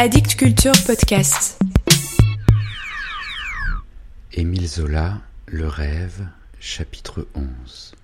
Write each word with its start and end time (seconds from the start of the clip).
Addict 0.00 0.36
Culture 0.36 0.74
Podcast. 0.86 1.58
Émile 4.32 4.68
Zola, 4.68 5.20
Le 5.46 5.66
rêve, 5.66 6.24
chapitre 6.60 7.26
11. 7.34 7.96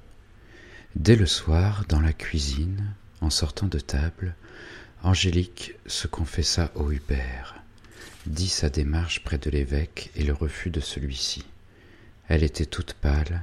Dès 0.96 1.14
le 1.14 1.26
soir, 1.26 1.84
dans 1.88 2.00
la 2.00 2.12
cuisine, 2.12 2.92
en 3.20 3.30
sortant 3.30 3.68
de 3.68 3.78
table, 3.78 4.34
Angélique 5.04 5.76
se 5.86 6.08
confessa 6.08 6.72
au 6.74 6.90
Hubert, 6.90 7.54
dit 8.26 8.48
sa 8.48 8.70
démarche 8.70 9.22
près 9.22 9.38
de 9.38 9.50
l'évêque 9.50 10.10
et 10.16 10.24
le 10.24 10.32
refus 10.32 10.70
de 10.70 10.80
celui-ci. 10.80 11.44
Elle 12.26 12.42
était 12.42 12.66
toute 12.66 12.94
pâle, 12.94 13.40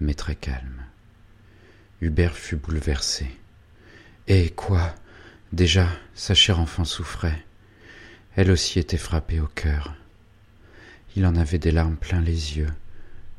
mais 0.00 0.12
très 0.12 0.36
calme. 0.36 0.84
Hubert 2.02 2.36
fut 2.36 2.56
bouleversé. 2.56 3.30
Eh 4.28 4.50
quoi? 4.50 4.94
Déjà, 5.54 5.88
sa 6.14 6.34
chère 6.34 6.60
enfant 6.60 6.84
souffrait. 6.84 7.42
Elle 8.36 8.50
aussi 8.50 8.78
était 8.78 8.96
frappée 8.96 9.40
au 9.40 9.46
cœur. 9.46 9.94
Il 11.16 11.26
en 11.26 11.36
avait 11.36 11.58
des 11.58 11.70
larmes 11.70 11.96
plein 11.96 12.20
les 12.20 12.58
yeux, 12.58 12.72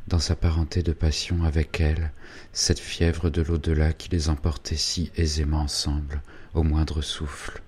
dans 0.08 0.20
sa 0.20 0.36
parenté 0.36 0.84
de 0.84 0.94
passion 0.94 1.44
avec 1.44 1.82
elle, 1.82 2.12
cette 2.54 2.80
fièvre 2.80 3.30
de 3.30 3.42
l'au-delà 3.42 3.92
qui 3.92 4.10
les 4.10 4.30
emportait 4.30 4.78
si 4.78 5.12
aisément 5.16 5.62
ensemble, 5.62 6.22
au 6.54 6.64
moindre 6.64 7.02
souffle. 7.02 7.62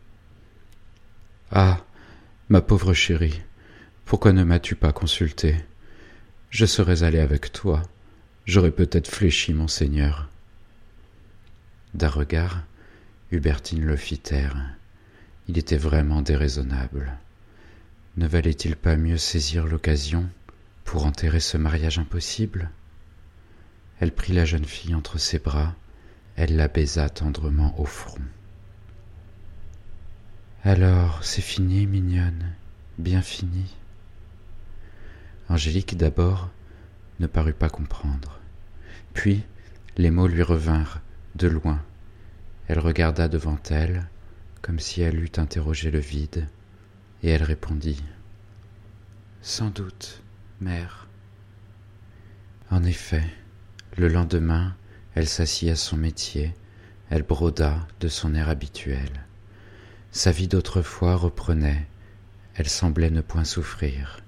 Ah. 1.51 1.83
Ma 2.49 2.61
pauvre 2.61 2.93
chérie, 2.93 3.41
pourquoi 4.05 4.31
ne 4.31 4.45
m'as 4.45 4.59
tu 4.59 4.75
pas 4.75 4.93
consulté? 4.93 5.53
Je 6.49 6.65
serais 6.65 7.03
allé 7.03 7.19
avec 7.19 7.51
toi, 7.51 7.83
j'aurais 8.45 8.71
peut-être 8.71 9.09
fléchi 9.09 9.53
mon 9.53 9.67
Seigneur. 9.67 10.29
D'un 11.93 12.07
regard, 12.07 12.63
Hubertine 13.31 13.83
le 13.83 13.97
fit 13.97 14.17
taire. 14.17 14.55
Il 15.47 15.57
était 15.57 15.77
vraiment 15.77 16.21
déraisonnable. 16.21 17.17
Ne 18.17 18.27
valait-il 18.27 18.75
pas 18.75 18.97
mieux 18.97 19.17
saisir 19.17 19.65
l'occasion 19.65 20.27
pour 20.83 21.05
enterrer 21.05 21.39
ce 21.39 21.57
mariage 21.57 21.99
impossible? 21.99 22.69
Elle 23.99 24.11
prit 24.11 24.33
la 24.33 24.45
jeune 24.45 24.65
fille 24.65 24.93
entre 24.93 25.17
ses 25.17 25.39
bras, 25.39 25.73
elle 26.35 26.55
la 26.55 26.67
baisa 26.67 27.09
tendrement 27.09 27.79
au 27.79 27.85
front. 27.85 28.21
Alors, 30.63 31.23
c'est 31.23 31.41
fini, 31.41 31.87
mignonne, 31.87 32.53
bien 32.97 33.21
fini. 33.21 33.75
Angélique 35.49 35.95
d'abord 35.95 36.49
ne 37.19 37.27
parut 37.27 37.53
pas 37.53 37.69
comprendre. 37.69 38.39
Puis 39.13 39.43
les 39.95 40.11
mots 40.11 40.27
lui 40.27 40.43
revinrent 40.43 40.99
de 41.35 41.47
loin. 41.47 41.81
Elle 42.67 42.79
regarda 42.79 43.29
devant 43.29 43.57
elle, 43.69 44.07
comme 44.67 44.79
si 44.79 45.01
elle 45.01 45.17
eût 45.17 45.31
interrogé 45.37 45.89
le 45.89 45.99
vide, 45.99 46.47
et 47.23 47.29
elle 47.29 47.41
répondit 47.41 48.03
Sans 49.41 49.69
doute, 49.69 50.21
mère. 50.61 51.07
En 52.69 52.83
effet, 52.83 53.23
le 53.97 54.09
lendemain, 54.09 54.75
elle 55.15 55.27
s'assit 55.27 55.69
à 55.69 55.75
son 55.75 55.97
métier, 55.97 56.53
elle 57.09 57.23
broda 57.23 57.87
de 57.99 58.09
son 58.09 58.35
air 58.35 58.49
habituel. 58.49 59.25
Sa 60.11 60.31
vie 60.31 60.47
d'autrefois 60.47 61.15
reprenait, 61.15 61.87
elle 62.53 62.69
semblait 62.69 63.09
ne 63.09 63.21
point 63.21 63.45
souffrir. 63.45 64.19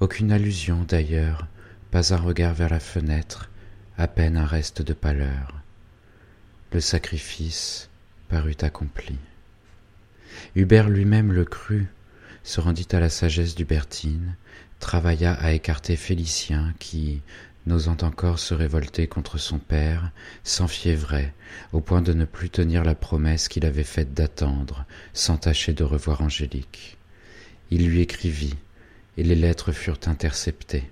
Aucune 0.00 0.32
allusion 0.32 0.84
d'ailleurs, 0.88 1.46
pas 1.92 2.12
un 2.12 2.18
regard 2.18 2.54
vers 2.54 2.70
la 2.70 2.80
fenêtre, 2.80 3.50
à 3.96 4.08
peine 4.08 4.36
un 4.36 4.46
reste 4.46 4.82
de 4.82 4.94
pâleur 4.94 5.62
le 6.72 6.80
sacrifice 6.80 7.90
parut 8.28 8.56
accompli. 8.62 9.18
Hubert 10.54 10.88
lui-même 10.88 11.32
le 11.32 11.44
crut, 11.44 11.86
se 12.44 12.60
rendit 12.60 12.88
à 12.92 13.00
la 13.00 13.08
sagesse 13.08 13.54
d'Hubertine, 13.54 14.36
travailla 14.80 15.32
à 15.34 15.52
écarter 15.52 15.96
Félicien 15.96 16.74
qui, 16.78 17.22
n'osant 17.66 17.96
encore 18.02 18.38
se 18.38 18.54
révolter 18.54 19.06
contre 19.06 19.38
son 19.38 19.58
père, 19.58 20.10
s'enfiévrait 20.42 21.32
au 21.72 21.80
point 21.80 22.02
de 22.02 22.12
ne 22.12 22.24
plus 22.24 22.50
tenir 22.50 22.84
la 22.84 22.94
promesse 22.94 23.48
qu'il 23.48 23.64
avait 23.64 23.84
faite 23.84 24.14
d'attendre, 24.14 24.84
sans 25.12 25.36
tâcher 25.36 25.72
de 25.72 25.84
revoir 25.84 26.20
Angélique. 26.22 26.98
Il 27.70 27.86
lui 27.86 28.00
écrivit, 28.00 28.56
et 29.16 29.22
les 29.22 29.36
lettres 29.36 29.72
furent 29.72 30.00
interceptées. 30.06 30.90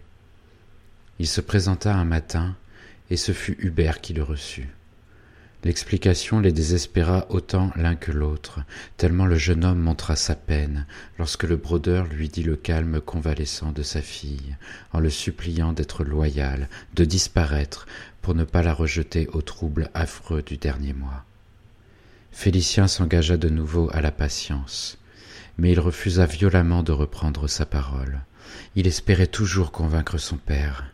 Il 1.18 1.26
se 1.26 1.40
présenta 1.40 1.94
un 1.94 2.04
matin, 2.04 2.56
et 3.10 3.16
ce 3.16 3.32
fut 3.32 3.56
Hubert 3.60 4.00
qui 4.00 4.12
le 4.12 4.22
reçut. 4.22 4.68
L'explication 5.62 6.40
les 6.40 6.52
désespéra 6.52 7.26
autant 7.28 7.70
l'un 7.76 7.94
que 7.94 8.12
l'autre, 8.12 8.60
tellement 8.96 9.26
le 9.26 9.36
jeune 9.36 9.64
homme 9.64 9.80
montra 9.80 10.16
sa 10.16 10.34
peine 10.34 10.86
lorsque 11.18 11.44
le 11.44 11.56
brodeur 11.56 12.06
lui 12.06 12.30
dit 12.30 12.42
le 12.42 12.56
calme 12.56 13.00
convalescent 13.00 13.70
de 13.70 13.82
sa 13.82 14.00
fille, 14.00 14.56
en 14.92 15.00
le 15.00 15.10
suppliant 15.10 15.74
d'être 15.74 16.02
loyal, 16.02 16.68
de 16.94 17.04
disparaître, 17.04 17.86
pour 18.22 18.34
ne 18.34 18.44
pas 18.44 18.62
la 18.62 18.72
rejeter 18.72 19.28
au 19.34 19.42
trouble 19.42 19.90
affreux 19.92 20.42
du 20.42 20.56
dernier 20.56 20.94
mois. 20.94 21.24
Félicien 22.32 22.88
s'engagea 22.88 23.36
de 23.36 23.50
nouveau 23.50 23.90
à 23.92 24.00
la 24.00 24.12
patience, 24.12 24.96
mais 25.58 25.72
il 25.72 25.80
refusa 25.80 26.24
violemment 26.24 26.82
de 26.82 26.92
reprendre 26.92 27.48
sa 27.48 27.66
parole. 27.66 28.20
Il 28.76 28.86
espérait 28.86 29.26
toujours 29.26 29.72
convaincre 29.72 30.16
son 30.16 30.36
père, 30.36 30.86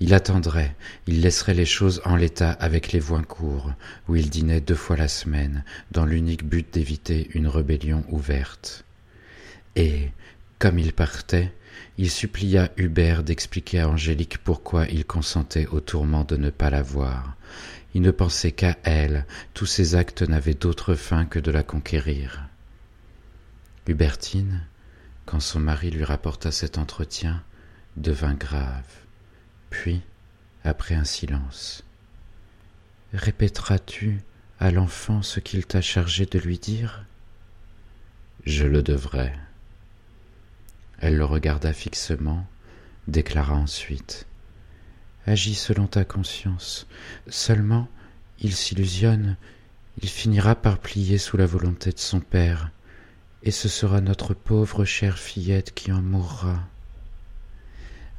il 0.00 0.14
attendrait, 0.14 0.74
il 1.06 1.20
laisserait 1.20 1.54
les 1.54 1.64
choses 1.64 2.02
en 2.04 2.16
l'état 2.16 2.50
avec 2.50 2.92
les 2.92 3.00
Voincourt, 3.00 3.72
où 4.08 4.16
il 4.16 4.30
dînait 4.30 4.60
deux 4.60 4.74
fois 4.74 4.96
la 4.96 5.08
semaine, 5.08 5.64
dans 5.92 6.06
l'unique 6.06 6.44
but 6.44 6.72
d'éviter 6.72 7.30
une 7.34 7.48
rébellion 7.48 8.04
ouverte. 8.08 8.84
Et, 9.76 10.10
comme 10.58 10.78
il 10.78 10.92
partait, 10.92 11.52
il 11.98 12.10
supplia 12.10 12.70
Hubert 12.76 13.22
d'expliquer 13.22 13.80
à 13.80 13.88
Angélique 13.88 14.38
pourquoi 14.38 14.86
il 14.86 15.04
consentait 15.04 15.66
au 15.66 15.80
tourment 15.80 16.24
de 16.24 16.36
ne 16.36 16.50
pas 16.50 16.70
la 16.70 16.82
voir. 16.82 17.36
Il 17.94 18.02
ne 18.02 18.10
pensait 18.10 18.52
qu'à 18.52 18.76
elle, 18.82 19.26
tous 19.54 19.66
ses 19.66 19.94
actes 19.94 20.22
n'avaient 20.22 20.54
d'autre 20.54 20.94
fin 20.94 21.24
que 21.24 21.38
de 21.38 21.52
la 21.52 21.62
conquérir. 21.62 22.48
Hubertine, 23.86 24.62
quand 25.26 25.40
son 25.40 25.60
mari 25.60 25.90
lui 25.90 26.04
rapporta 26.04 26.50
cet 26.50 26.78
entretien, 26.78 27.42
devint 27.96 28.34
grave. 28.34 29.03
Puis, 29.74 30.02
après 30.62 30.94
un 30.94 31.02
silence, 31.02 31.82
Répéteras-tu 33.12 34.22
à 34.60 34.70
l'enfant 34.70 35.20
ce 35.20 35.40
qu'il 35.40 35.66
t'a 35.66 35.80
chargé 35.80 36.26
de 36.26 36.38
lui 36.38 36.60
dire? 36.60 37.06
Je 38.46 38.64
le 38.66 38.84
devrais. 38.84 39.34
Elle 41.00 41.16
le 41.16 41.24
regarda 41.24 41.72
fixement, 41.72 42.46
déclara 43.08 43.54
ensuite 43.54 44.26
Agis 45.26 45.56
selon 45.56 45.88
ta 45.88 46.04
conscience. 46.04 46.86
Seulement, 47.26 47.88
il 48.38 48.54
s'illusionne, 48.54 49.36
il 50.02 50.08
finira 50.08 50.54
par 50.54 50.78
plier 50.78 51.18
sous 51.18 51.36
la 51.36 51.46
volonté 51.46 51.90
de 51.90 51.98
son 51.98 52.20
père, 52.20 52.70
et 53.42 53.50
ce 53.50 53.68
sera 53.68 54.00
notre 54.00 54.34
pauvre 54.34 54.84
chère 54.84 55.18
fillette 55.18 55.74
qui 55.74 55.90
en 55.90 56.00
mourra. 56.00 56.60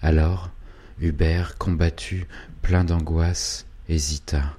Alors, 0.02 0.52
Hubert, 1.00 1.58
combattu, 1.58 2.26
plein 2.62 2.86
d'angoisse, 2.86 3.66
hésita, 3.90 4.58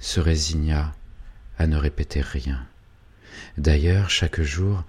se 0.00 0.18
résigna 0.18 0.94
à 1.56 1.66
ne 1.66 1.76
répéter 1.76 2.20
rien. 2.20 2.66
D'ailleurs, 3.56 4.10
chaque 4.10 4.40
jour, 4.40 4.84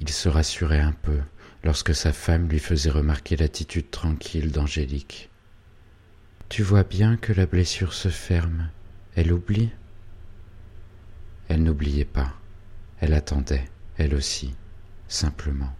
il 0.00 0.10
se 0.10 0.28
rassurait 0.28 0.80
un 0.80 0.92
peu 0.92 1.18
lorsque 1.62 1.94
sa 1.94 2.12
femme 2.12 2.48
lui 2.48 2.58
faisait 2.58 2.90
remarquer 2.90 3.36
l'attitude 3.36 3.90
tranquille 3.90 4.52
d'Angélique. 4.52 5.30
Tu 6.50 6.62
vois 6.62 6.84
bien 6.84 7.16
que 7.16 7.32
la 7.32 7.46
blessure 7.46 7.94
se 7.94 8.10
ferme. 8.10 8.68
Elle 9.16 9.32
oublie? 9.32 9.70
Elle 11.48 11.62
n'oubliait 11.62 12.04
pas. 12.04 12.34
Elle 13.00 13.14
attendait, 13.14 13.64
elle 13.96 14.14
aussi, 14.14 14.54
simplement. 15.08 15.74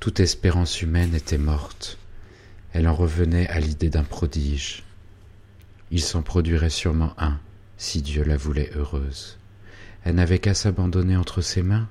Toute 0.00 0.18
espérance 0.20 0.82
humaine 0.82 1.14
était 1.14 1.38
morte 1.38 1.98
elle 2.74 2.88
en 2.88 2.94
revenait 2.94 3.48
à 3.48 3.60
l'idée 3.60 3.88
d'un 3.88 4.02
prodige. 4.02 4.82
Il 5.92 6.02
s'en 6.02 6.22
produirait 6.22 6.70
sûrement 6.70 7.14
un, 7.18 7.38
si 7.78 8.02
Dieu 8.02 8.24
la 8.24 8.36
voulait 8.36 8.70
heureuse. 8.74 9.38
Elle 10.04 10.16
n'avait 10.16 10.40
qu'à 10.40 10.54
s'abandonner 10.54 11.16
entre 11.16 11.40
ses 11.40 11.62
mains. 11.62 11.88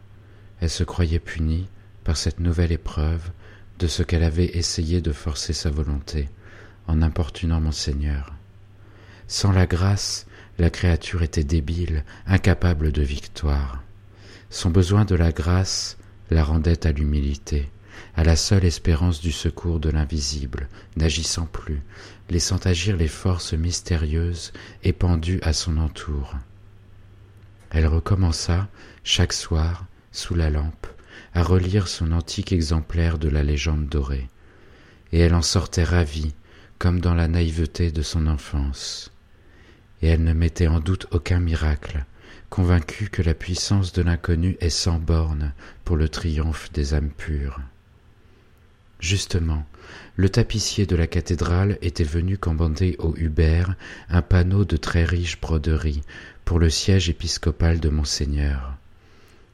Elle 0.60 0.70
se 0.70 0.84
croyait 0.84 1.20
punie 1.20 1.68
par 2.04 2.18
cette 2.18 2.42
nouvelle 2.42 2.74
épreuve 2.74 3.32
de 3.80 3.88
ce 3.88 4.04
qu'elle 4.04 4.24
avait 4.24 4.58
essayé 4.58 5.02
de 5.02 5.14
forcer 5.14 5.54
sa 5.54 5.70
volonté 5.70 6.30
en 6.88 7.02
importunant 7.02 7.62
mon 7.62 7.72
Seigneur. 7.72 8.34
Sans 9.28 9.54
la 9.54 9.66
grâce, 9.66 10.28
la 10.60 10.70
créature 10.70 11.24
était 11.24 11.46
débile, 11.46 12.04
incapable 12.28 12.92
de 12.92 13.02
victoire. 13.02 13.82
Son 14.50 14.70
besoin 14.70 15.06
de 15.06 15.16
la 15.16 15.32
grâce 15.32 15.98
la 16.30 16.44
rendait 16.44 16.86
à 16.86 16.92
l'humilité, 16.92 17.72
à 18.16 18.24
la 18.24 18.36
seule 18.36 18.66
espérance 18.66 19.22
du 19.22 19.32
secours 19.32 19.80
de 19.80 19.90
l'invisible, 19.90 20.68
n'agissant 20.96 21.46
plus, 21.46 21.82
laissant 22.30 22.58
agir 22.58 22.98
les 22.98 23.08
forces 23.08 23.54
mystérieuses 23.54 24.54
épandues 24.84 25.40
à 25.42 25.54
son 25.54 25.78
entour. 25.78 26.36
Elle 27.72 27.88
recommença, 27.88 28.68
chaque 29.04 29.34
soir, 29.34 29.86
sous 30.12 30.36
la 30.36 30.50
lampe, 30.50 30.88
à 31.34 31.44
relire 31.44 31.88
son 31.88 32.12
antique 32.12 32.52
exemplaire 32.52 33.18
de 33.18 33.30
la 33.30 33.44
légende 33.44 33.88
dorée, 33.88 34.30
et 35.12 35.20
elle 35.20 35.34
en 35.34 35.42
sortait 35.42 35.84
ravie, 35.84 36.34
comme 36.78 37.00
dans 37.00 37.16
la 37.16 37.28
naïveté 37.28 37.92
de 37.92 38.02
son 38.02 38.28
enfance. 38.28 39.12
Et 40.02 40.08
elle 40.08 40.24
ne 40.24 40.34
mettait 40.34 40.68
en 40.68 40.80
doute 40.80 41.08
aucun 41.12 41.40
miracle, 41.40 42.06
convaincue 42.50 43.10
que 43.10 43.22
la 43.24 43.34
puissance 43.34 43.94
de 43.94 44.04
l'inconnu 44.04 44.58
est 44.60 44.70
sans 44.70 45.00
borne 45.00 45.54
pour 45.86 45.98
le 45.98 46.10
triomphe 46.10 46.72
des 46.72 46.94
âmes 46.94 47.10
pures. 47.10 47.60
Justement, 49.04 49.66
le 50.16 50.30
tapissier 50.30 50.86
de 50.86 50.96
la 50.96 51.08
cathédrale 51.08 51.78
était 51.82 52.06
venu 52.06 52.38
commander 52.38 52.96
au 53.00 53.14
Hubert 53.18 53.76
un 54.10 54.22
panneau 54.22 54.64
de 54.64 54.78
très 54.78 55.04
riche 55.04 55.42
broderie 55.42 56.04
pour 56.46 56.58
le 56.58 56.70
siège 56.70 57.10
épiscopal 57.10 57.82
de 57.82 57.90
Monseigneur. 57.90 58.78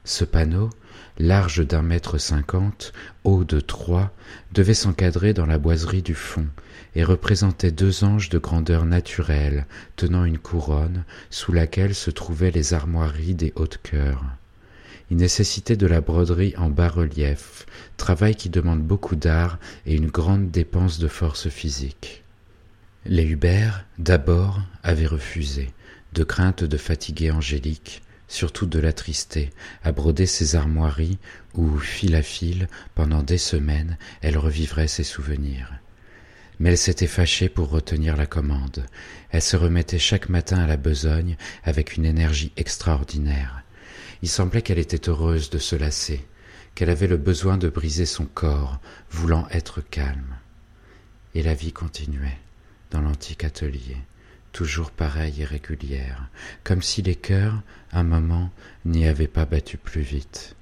Ce 0.04 0.24
panneau, 0.24 0.70
large 1.18 1.66
d'un 1.66 1.82
mètre 1.82 2.16
cinquante, 2.16 2.92
haut 3.24 3.42
de 3.42 3.58
trois, 3.58 4.12
devait 4.52 4.72
s'encadrer 4.72 5.34
dans 5.34 5.46
la 5.46 5.58
boiserie 5.58 6.02
du 6.02 6.14
fond 6.14 6.46
et 6.94 7.02
représentait 7.02 7.72
deux 7.72 8.04
anges 8.04 8.28
de 8.28 8.38
grandeur 8.38 8.84
naturelle 8.84 9.66
tenant 9.96 10.24
une 10.24 10.38
couronne 10.38 11.02
sous 11.28 11.50
laquelle 11.50 11.96
se 11.96 12.12
trouvaient 12.12 12.52
les 12.52 12.72
armoiries 12.72 13.34
des 13.34 13.52
hautes 13.56 13.80
cœurs. 13.82 14.22
Il 15.10 15.16
nécessitait 15.16 15.76
de 15.76 15.88
la 15.88 16.00
broderie 16.00 16.54
en 16.56 16.70
bas-relief, 16.70 17.66
travail 17.96 18.36
qui 18.36 18.48
demande 18.48 18.82
beaucoup 18.82 19.16
d'art 19.16 19.58
et 19.84 19.94
une 19.94 20.08
grande 20.08 20.50
dépense 20.52 21.00
de 21.00 21.08
force 21.08 21.48
physique. 21.48 22.22
Les 23.06 23.24
Hubert, 23.24 23.86
d'abord, 23.98 24.60
avaient 24.82 25.06
refusé, 25.06 25.70
de 26.12 26.22
crainte 26.22 26.62
de 26.62 26.76
fatiguer 26.76 27.32
Angélique, 27.32 28.02
surtout 28.28 28.66
de 28.66 28.78
l'attrister, 28.78 29.50
à 29.82 29.90
broder 29.90 30.26
ses 30.26 30.54
armoiries 30.54 31.18
où, 31.54 31.78
fil 31.78 32.14
à 32.14 32.22
fil, 32.22 32.68
pendant 32.94 33.22
des 33.22 33.38
semaines, 33.38 33.98
elle 34.22 34.38
revivrait 34.38 34.86
ses 34.86 35.02
souvenirs. 35.02 35.72
Mais 36.60 36.70
elle 36.70 36.78
s'était 36.78 37.06
fâchée 37.06 37.48
pour 37.48 37.70
retenir 37.70 38.16
la 38.16 38.26
commande. 38.26 38.86
Elle 39.30 39.42
se 39.42 39.56
remettait 39.56 39.98
chaque 39.98 40.28
matin 40.28 40.58
à 40.58 40.66
la 40.66 40.76
besogne 40.76 41.36
avec 41.64 41.96
une 41.96 42.04
énergie 42.04 42.52
extraordinaire. 42.56 43.59
Il 44.22 44.28
semblait 44.28 44.62
qu'elle 44.62 44.78
était 44.78 45.08
heureuse 45.08 45.50
de 45.50 45.58
se 45.58 45.76
lasser, 45.76 46.26
qu'elle 46.74 46.90
avait 46.90 47.06
le 47.06 47.16
besoin 47.16 47.56
de 47.56 47.68
briser 47.68 48.06
son 48.06 48.26
corps, 48.26 48.80
voulant 49.10 49.46
être 49.50 49.80
calme. 49.80 50.36
Et 51.34 51.42
la 51.42 51.54
vie 51.54 51.72
continuait 51.72 52.38
dans 52.90 53.00
l'antique 53.00 53.44
atelier, 53.44 53.96
toujours 54.52 54.90
pareille 54.90 55.42
et 55.42 55.44
régulière, 55.44 56.28
comme 56.64 56.82
si 56.82 57.02
les 57.02 57.14
cœurs, 57.14 57.62
un 57.92 58.02
moment, 58.02 58.50
n'y 58.84 59.06
avaient 59.06 59.28
pas 59.28 59.46
battu 59.46 59.78
plus 59.78 60.02
vite. 60.02 60.56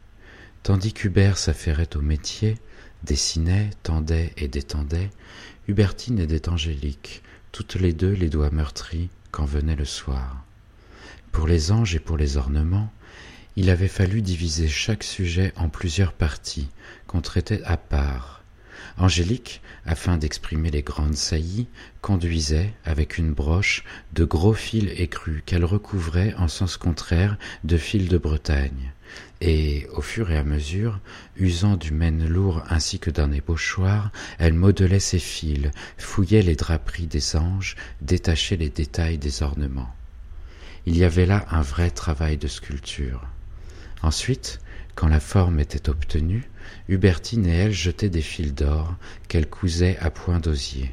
Tandis 0.63 0.93
qu'Hubert 0.93 1.39
s'affairait 1.39 1.97
au 1.97 2.03
métier, 2.03 2.59
dessinait, 3.03 3.71
tendait 3.83 4.33
et 4.37 4.49
détendait, 4.49 5.11
Hubertine 5.69 6.19
aidait 6.19 6.49
Angélique, 6.49 7.23
toutes 7.53 7.77
les 7.77 7.93
deux 7.93 8.13
les 8.13 8.29
doigts 8.29 8.51
meurtris 8.51 9.09
quand 9.31 9.45
venait 9.45 9.77
le 9.77 9.85
soir. 9.85 10.45
Pour 11.33 11.47
les 11.47 11.73
anges 11.73 11.95
et 11.95 12.01
pour 12.01 12.17
les 12.17 12.37
ornements, 12.37 12.93
il 13.61 13.71
avait 13.71 13.89
fallu 13.89 14.23
diviser 14.23 14.69
chaque 14.69 15.03
sujet 15.03 15.53
en 15.57 15.69
plusieurs 15.69 16.13
parties 16.13 16.69
qu'on 17.09 17.21
traitait 17.21 17.61
à 17.65 17.77
part. 17.77 18.45
Angélique, 18.99 19.63
afin 19.85 20.17
d'exprimer 20.17 20.71
les 20.71 20.83
grandes 20.83 21.17
saillies, 21.17 21.67
conduisait, 22.01 22.73
avec 22.85 23.19
une 23.19 23.33
broche, 23.33 23.83
de 24.13 24.25
gros 24.25 24.53
fils 24.53 24.93
écrus 24.97 25.43
qu'elle 25.45 25.65
recouvrait 25.65 26.35
en 26.35 26.47
sens 26.47 26.77
contraire 26.77 27.37
de 27.65 27.77
fils 27.77 28.09
de 28.09 28.17
Bretagne, 28.17 28.93
et, 29.41 29.89
au 29.93 30.03
fur 30.03 30.31
et 30.31 30.39
à 30.39 30.45
mesure, 30.45 31.01
usant 31.37 31.77
du 31.77 31.91
mène 31.91 32.29
lourd 32.29 32.63
ainsi 32.69 33.01
que 33.01 33.11
d'un 33.11 33.33
ébauchoir, 33.33 34.13
elle 34.39 34.55
modelait 34.55 35.01
ses 35.01 35.19
fils, 35.19 35.69
fouillait 35.97 36.43
les 36.43 36.55
draperies 36.55 37.09
des 37.09 37.35
anges, 37.35 37.75
détachait 38.03 38.57
les 38.57 38.71
détails 38.71 39.19
des 39.19 39.43
ornements. 39.43 39.93
Il 40.87 40.97
y 40.97 41.03
avait 41.03 41.27
là 41.27 41.45
un 41.51 41.63
vrai 41.63 41.91
travail 41.91 42.37
de 42.37 42.47
sculpture. 42.47 43.27
Ensuite, 44.03 44.61
quand 44.95 45.09
la 45.09 45.21
forme 45.21 45.61
était 45.61 45.89
obtenue, 45.89 46.49
Hubertine 46.89 47.47
et 47.47 47.55
elle 47.55 47.73
jetaient 47.73 48.11
des 48.11 48.23
fils 48.23 48.55
d'or 48.55 48.95
qu'elles 49.29 49.49
cousaient 49.49 49.97
à 50.01 50.11
point 50.11 50.41
d'osier. 50.41 50.93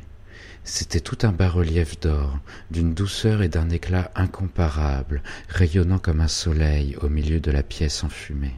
C'était 0.63 0.99
tout 0.99 1.17
un 1.21 1.31
bas-relief 1.31 1.99
d'or, 1.99 2.39
d'une 2.71 2.93
douceur 2.95 3.43
et 3.43 3.49
d'un 3.49 3.69
éclat 3.69 4.11
incomparables, 4.15 5.21
rayonnant 5.47 5.99
comme 5.99 6.21
un 6.21 6.27
soleil 6.27 6.95
au 7.01 7.09
milieu 7.09 7.39
de 7.39 7.51
la 7.51 7.61
pièce 7.61 8.03
enfumée. 8.03 8.55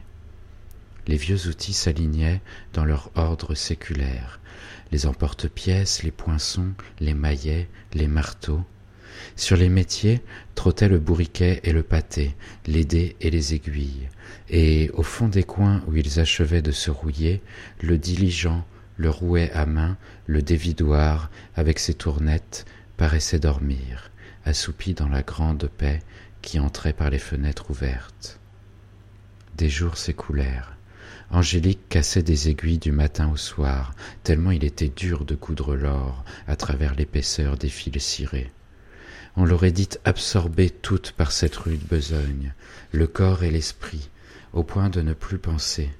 Les 1.06 1.16
vieux 1.16 1.48
outils 1.48 1.74
s'alignaient 1.74 2.40
dans 2.72 2.84
leur 2.84 3.10
ordre 3.14 3.54
séculaire, 3.54 4.40
les 4.92 5.06
emporte-pièces, 5.06 6.02
les 6.02 6.10
poinçons, 6.10 6.72
les 7.00 7.14
maillets, 7.14 7.68
les 7.92 8.08
marteaux, 8.08 8.64
sur 9.36 9.56
les 9.56 9.68
métiers 9.68 10.22
trottaient 10.54 10.88
le 10.88 10.98
bourriquet 10.98 11.60
et 11.64 11.72
le 11.72 11.82
pâté, 11.82 12.34
les 12.66 12.84
dés 12.84 13.16
et 13.20 13.30
les 13.30 13.54
aiguilles, 13.54 14.08
et 14.50 14.90
au 14.94 15.02
fond 15.02 15.28
des 15.28 15.44
coins 15.44 15.82
où 15.86 15.96
ils 15.96 16.20
achevaient 16.20 16.62
de 16.62 16.72
se 16.72 16.90
rouiller, 16.90 17.42
le 17.80 17.98
diligent, 17.98 18.64
le 18.96 19.10
rouet 19.10 19.50
à 19.52 19.66
main, 19.66 19.96
le 20.26 20.42
dévidoir, 20.42 21.30
avec 21.54 21.78
ses 21.78 21.94
tournettes, 21.94 22.66
paraissait 22.96 23.38
dormir, 23.38 24.10
assoupi 24.44 24.94
dans 24.94 25.08
la 25.08 25.22
grande 25.22 25.68
paix 25.68 26.00
qui 26.42 26.58
entrait 26.58 26.92
par 26.92 27.10
les 27.10 27.18
fenêtres 27.18 27.70
ouvertes. 27.70 28.40
Des 29.56 29.68
jours 29.68 29.96
s'écoulèrent. 29.96 30.76
Angélique 31.30 31.88
cassait 31.88 32.22
des 32.22 32.48
aiguilles 32.48 32.78
du 32.78 32.92
matin 32.92 33.30
au 33.30 33.36
soir, 33.36 33.94
tellement 34.22 34.50
il 34.50 34.64
était 34.64 34.88
dur 34.88 35.24
de 35.24 35.34
coudre 35.34 35.74
l'or 35.74 36.24
à 36.46 36.56
travers 36.56 36.94
l'épaisseur 36.94 37.56
des 37.56 37.68
fils 37.68 38.02
cirés 38.02 38.50
on 39.38 39.44
l'aurait 39.44 39.70
dit 39.70 39.88
absorbée 40.04 40.68
toute 40.68 41.12
par 41.12 41.30
cette 41.30 41.54
rude 41.54 41.86
besogne, 41.88 42.54
le 42.90 43.06
corps 43.06 43.44
et 43.44 43.52
l'esprit, 43.52 44.10
au 44.52 44.64
point 44.64 44.88
de 44.88 45.00
ne 45.00 45.12
plus 45.12 45.38
penser. 45.38 45.90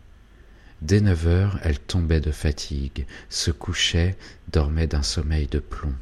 Dès 0.82 1.00
neuf 1.00 1.25
heures, 1.29 1.61
elle 1.62 1.79
tombait 1.79 2.20
de 2.20 2.32
fatigue, 2.32 3.06
se 3.29 3.52
couchait, 3.52 4.17
dormait 4.50 4.88
d'un 4.88 5.05
sommeil 5.05 5.46
de 5.46 5.61
plomb. 5.61 5.94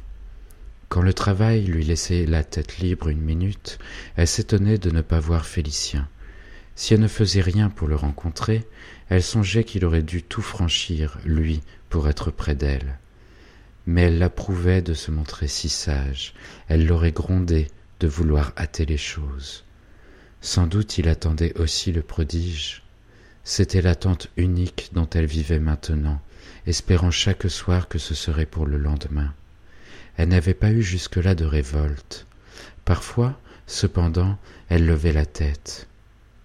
Quand 0.89 1.03
le 1.03 1.13
travail 1.13 1.63
lui 1.63 1.83
laissait 1.83 2.25
la 2.25 2.43
tête 2.43 2.79
libre 2.79 3.09
une 3.09 3.21
minute, 3.21 3.77
elle 4.15 4.27
s'étonnait 4.27 4.79
de 4.79 4.89
ne 4.89 5.01
pas 5.01 5.19
voir 5.19 5.45
Félicien. 5.45 6.09
Si 6.73 6.95
elle 6.95 7.01
ne 7.01 7.07
faisait 7.07 7.41
rien 7.41 7.69
pour 7.69 7.87
le 7.87 7.95
rencontrer, 7.95 8.65
elle 9.09 9.23
songeait 9.23 9.63
qu'il 9.63 9.85
aurait 9.85 10.01
dû 10.01 10.23
tout 10.23 10.41
franchir, 10.41 11.19
lui, 11.23 11.61
pour 11.89 12.09
être 12.09 12.31
près 12.31 12.55
d'elle 12.55 12.97
mais 13.87 14.03
elle 14.03 14.19
l'approuvait 14.19 14.81
de 14.81 14.93
se 14.93 15.11
montrer 15.11 15.47
si 15.47 15.69
sage, 15.69 16.33
elle 16.67 16.85
l'aurait 16.85 17.13
grondé 17.13 17.69
de 18.01 18.07
vouloir 18.07 18.51
hâter 18.57 18.85
les 18.85 18.97
choses. 18.97 19.63
Sans 20.41 20.67
doute 20.67 20.97
il 20.97 21.07
attendait 21.07 21.57
aussi 21.57 21.93
le 21.93 22.01
prodige. 22.01 22.83
C'était 23.45 23.81
l'attente 23.81 24.27
unique 24.35 24.89
dont 24.91 25.09
elle 25.15 25.25
vivait 25.25 25.59
maintenant, 25.59 26.21
espérant 26.67 27.11
chaque 27.11 27.49
soir 27.49 27.87
que 27.87 27.97
ce 27.97 28.13
serait 28.13 28.45
pour 28.45 28.65
le 28.65 28.77
lendemain. 28.77 29.33
Elle 30.17 30.29
n'avait 30.29 30.53
pas 30.53 30.71
eu 30.71 30.81
jusque-là 30.81 31.33
de 31.33 31.45
révolte. 31.45 32.27
Parfois, 32.83 33.39
cependant, 33.67 34.37
elle 34.67 34.85
levait 34.85 35.13
la 35.13 35.25
tête. 35.25 35.87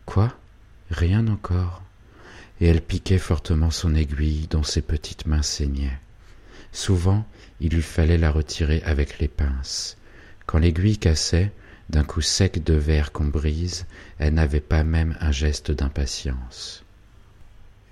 Quoi? 0.07 0.33
Rien 0.91 1.27
encore. 1.27 1.83
Et 2.61 2.69
elle 2.69 2.83
piquait 2.83 3.19
fortement 3.19 3.73
son 3.73 3.97
aiguille 3.97 4.47
dont 4.49 4.63
ses 4.63 4.83
petites 4.83 5.27
mains 5.27 5.43
saignaient. 5.43 5.99
Souvent, 6.73 7.25
il 7.61 7.75
lui 7.75 7.83
fallait 7.83 8.19
la 8.19 8.31
retirer 8.31 8.83
avec 8.85 9.19
les 9.19 9.29
pinces. 9.29 9.97
Quand 10.47 10.59
l'aiguille 10.59 10.99
cassait, 10.99 11.53
d'un 11.91 12.05
coup 12.05 12.23
sec 12.23 12.65
de 12.65 12.75
verre 12.75 13.13
qu'on 13.13 13.27
brise, 13.27 13.87
elle 14.19 14.35
n'avait 14.35 14.61
pas 14.61 14.83
même 14.83 15.17
un 15.21 15.33
geste 15.33 15.71
d'impatience. 15.71 16.85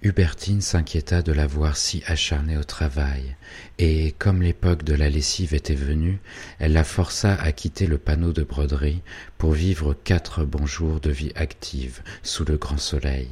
Hubertine 0.02 0.62
s'inquiéta 0.62 1.20
de 1.20 1.32
la 1.32 1.46
voir 1.46 1.76
si 1.76 2.02
acharnée 2.06 2.56
au 2.56 2.64
travail, 2.64 3.37
et 3.78 4.12
comme 4.18 4.40
l'époque 4.40 4.82
de 4.82 4.94
la 4.94 5.10
lessive 5.10 5.52
était 5.52 5.75
venue, 5.75 6.18
elle 6.58 6.72
la 6.72 6.84
força 6.84 7.34
à 7.34 7.52
quitter 7.52 7.87
le 7.87 7.99
panneau 7.99 8.32
de 8.32 8.42
broderie 8.42 9.02
pour 9.37 9.52
vivre 9.52 9.92
quatre 9.92 10.46
bons 10.46 10.64
jours 10.64 11.00
de 11.00 11.10
vie 11.10 11.32
active 11.34 12.00
sous 12.22 12.46
le 12.46 12.56
grand 12.56 12.78
soleil. 12.78 13.28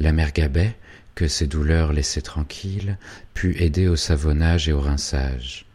La 0.00 0.10
mère 0.10 0.32
Gabet, 0.32 0.74
que 1.16 1.26
ses 1.26 1.48
douleurs 1.48 1.92
laissaient 1.92 2.22
tranquille, 2.22 2.98
put 3.34 3.56
aider 3.60 3.88
au 3.88 3.96
savonnage 3.96 4.68
et 4.68 4.72
au 4.72 4.80
rinçage. 4.80 5.66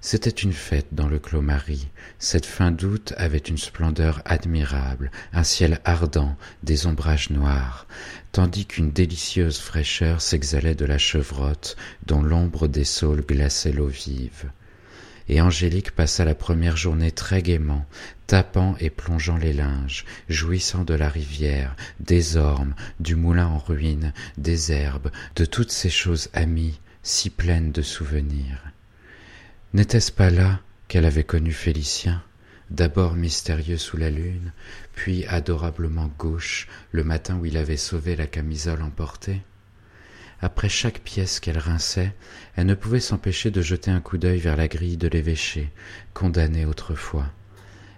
C'était 0.00 0.30
une 0.30 0.54
fête 0.54 0.86
dans 0.92 1.06
le 1.06 1.18
Clos 1.18 1.42
Marie. 1.42 1.88
Cette 2.18 2.46
fin 2.46 2.70
d'août 2.70 3.12
avait 3.18 3.36
une 3.36 3.58
splendeur 3.58 4.22
admirable, 4.24 5.10
un 5.34 5.44
ciel 5.44 5.80
ardent, 5.84 6.34
des 6.62 6.86
ombrages 6.86 7.28
noirs, 7.28 7.86
tandis 8.32 8.64
qu'une 8.64 8.90
délicieuse 8.90 9.58
fraîcheur 9.58 10.22
s'exhalait 10.22 10.74
de 10.74 10.86
la 10.86 10.96
chevrotte 10.96 11.76
dont 12.06 12.22
l'ombre 12.22 12.66
des 12.66 12.84
saules 12.84 13.20
glaçait 13.20 13.72
l'eau 13.72 13.88
vive. 13.88 14.50
et 15.28 15.42
Angélique 15.42 15.90
passa 15.90 16.24
la 16.24 16.34
première 16.34 16.78
journée 16.78 17.12
très 17.12 17.42
gaiement, 17.42 17.84
tapant 18.30 18.76
et 18.78 18.90
plongeant 18.90 19.36
les 19.36 19.52
linges, 19.52 20.04
jouissant 20.28 20.84
de 20.84 20.94
la 20.94 21.08
rivière, 21.08 21.74
des 21.98 22.36
ormes, 22.36 22.76
du 23.00 23.16
moulin 23.16 23.48
en 23.48 23.58
ruine, 23.58 24.12
des 24.38 24.70
herbes, 24.70 25.10
de 25.34 25.44
toutes 25.44 25.72
ces 25.72 25.90
choses 25.90 26.28
amies, 26.32 26.78
si 27.02 27.28
pleines 27.28 27.72
de 27.72 27.82
souvenirs. 27.82 28.62
N'était-ce 29.74 30.12
pas 30.12 30.30
là 30.30 30.60
qu'elle 30.86 31.06
avait 31.06 31.24
connu 31.24 31.50
Félicien, 31.50 32.22
d'abord 32.70 33.14
mystérieux 33.14 33.78
sous 33.78 33.96
la 33.96 34.10
lune, 34.10 34.52
puis 34.94 35.26
adorablement 35.26 36.08
gauche 36.16 36.68
le 36.92 37.02
matin 37.02 37.36
où 37.36 37.46
il 37.46 37.56
avait 37.56 37.76
sauvé 37.76 38.14
la 38.14 38.28
camisole 38.28 38.82
emportée? 38.82 39.42
Après 40.40 40.68
chaque 40.68 41.00
pièce 41.00 41.40
qu'elle 41.40 41.58
rinçait, 41.58 42.14
elle 42.54 42.66
ne 42.66 42.74
pouvait 42.74 43.00
s'empêcher 43.00 43.50
de 43.50 43.60
jeter 43.60 43.90
un 43.90 44.00
coup 44.00 44.18
d'œil 44.18 44.38
vers 44.38 44.56
la 44.56 44.68
grille 44.68 44.98
de 44.98 45.08
l'évêché, 45.08 45.72
condamné 46.14 46.64
autrefois. 46.64 47.26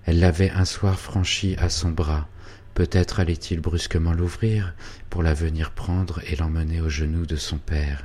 Elle 0.05 0.21
l'avait 0.21 0.51
un 0.51 0.65
soir 0.65 0.99
franchi 0.99 1.55
à 1.59 1.69
son 1.69 1.91
bras. 1.91 2.29
Peut-être 2.75 3.21
allait-il 3.21 3.61
brusquement 3.61 4.13
l'ouvrir 4.13 4.75
pour 5.11 5.23
la 5.23 5.35
venir 5.35 5.73
prendre 5.73 6.21
et 6.27 6.37
l'emmener 6.37 6.81
aux 6.81 6.89
genoux 6.89 7.27
de 7.27 7.37
son 7.37 7.59
père. 7.59 8.05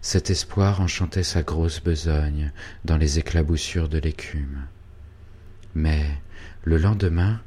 Cet 0.00 0.30
espoir 0.30 0.80
enchantait 0.80 1.22
sa 1.22 1.42
grosse 1.42 1.80
besogne 1.80 2.52
dans 2.84 2.96
les 2.96 3.18
éclaboussures 3.18 3.88
de 3.88 3.98
l'écume. 3.98 4.66
Mais 5.74 6.04
le 6.64 6.76
lendemain, 6.76 7.40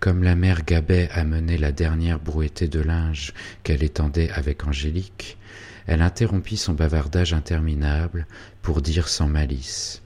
comme 0.00 0.22
la 0.22 0.34
mère 0.34 0.64
Gabet 0.64 1.08
amenait 1.12 1.58
la 1.58 1.72
dernière 1.72 2.18
brouettée 2.18 2.68
de 2.68 2.80
linge 2.80 3.32
qu'elle 3.62 3.82
étendait 3.82 4.30
avec 4.30 4.66
Angélique, 4.66 5.38
elle 5.86 6.02
interrompit 6.02 6.56
son 6.56 6.74
bavardage 6.74 7.32
interminable 7.32 8.26
pour 8.62 8.82
dire 8.82 9.08
sans 9.08 9.28
malice. 9.28 10.02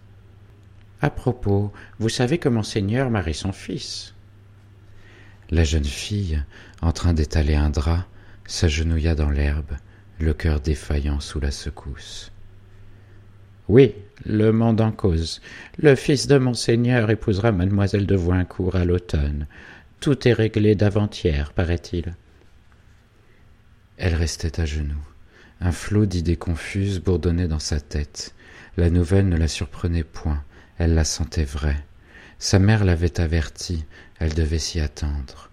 À 1.03 1.11
propos, 1.11 1.73
vous 1.99 2.09
savez 2.09 2.39
que 2.39 2.49
monseigneur 2.49 3.11
marie 3.11 3.35
son 3.35 3.51
fils. 3.51 4.15
La 5.51 5.65
jeune 5.65 5.85
fille, 5.85 6.41
en 6.81 6.93
train 6.93 7.13
d'étaler 7.13 7.57
un 7.57 7.71
drap, 7.71 8.07
s'agenouilla 8.47 9.17
dans 9.17 9.29
l'herbe, 9.29 9.73
le 10.21 10.33
cœur 10.33 10.61
défaillant 10.61 11.19
sous 11.19 11.41
la 11.41 11.51
secousse. 11.51 12.31
Oui, 13.67 13.97
le 14.25 14.53
monde 14.53 14.81
en 14.81 14.93
cause. 14.93 15.41
Le 15.77 15.97
fils 15.97 16.29
de 16.29 16.39
monseigneur 16.39 17.11
épousera 17.11 17.51
mademoiselle 17.51 18.07
de 18.07 18.15
Voincourt 18.15 18.77
à 18.77 18.85
l'automne. 18.85 19.49
Tout 19.99 20.29
est 20.29 20.33
réglé 20.33 20.77
d'avant-hier, 20.77 21.53
paraît-il. 21.53 22.15
Elle 23.97 24.15
restait 24.15 24.61
à 24.61 24.67
genoux. 24.67 25.05
Un 25.61 25.73
flot 25.73 26.07
d'idées 26.07 26.37
confuses 26.37 27.01
bourdonnait 27.01 27.49
dans 27.49 27.59
sa 27.59 27.81
tête. 27.81 28.35
La 28.77 28.89
nouvelle 28.89 29.29
ne 29.29 29.37
la 29.37 29.49
surprenait 29.49 30.05
point, 30.05 30.43
elle 30.83 30.95
la 30.95 31.05
sentait 31.05 31.45
vraie. 31.45 31.81
Sa 32.41 32.59
mère 32.59 32.85
l'avait 32.85 33.21
avertie, 33.21 33.85
elle 34.19 34.35
devait 34.35 34.59
s'y 34.59 34.81
attendre. 34.81 35.49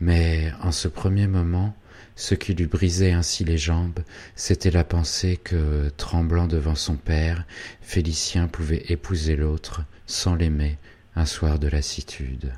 Mais 0.00 0.54
en 0.62 0.72
ce 0.72 0.88
premier 0.88 1.26
moment, 1.26 1.76
ce 2.16 2.34
qui 2.34 2.54
lui 2.54 2.64
brisait 2.64 3.12
ainsi 3.12 3.44
les 3.44 3.58
jambes, 3.58 4.00
c'était 4.36 4.70
la 4.70 4.82
pensée 4.82 5.36
que, 5.36 5.90
tremblant 5.98 6.46
devant 6.46 6.76
son 6.76 6.96
père, 6.96 7.44
Félicien 7.82 8.48
pouvait 8.48 8.86
épouser 8.88 9.36
l'autre, 9.36 9.82
sans 10.06 10.34
l'aimer, 10.34 10.78
un 11.14 11.26
soir 11.26 11.58
de 11.58 11.68
lassitude. 11.68 12.54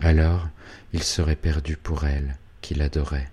Alors 0.00 0.50
il 0.92 1.02
serait 1.02 1.34
perdu 1.34 1.78
pour 1.78 2.04
elle, 2.04 2.36
qui 2.60 2.74
l'adorait. 2.74 3.31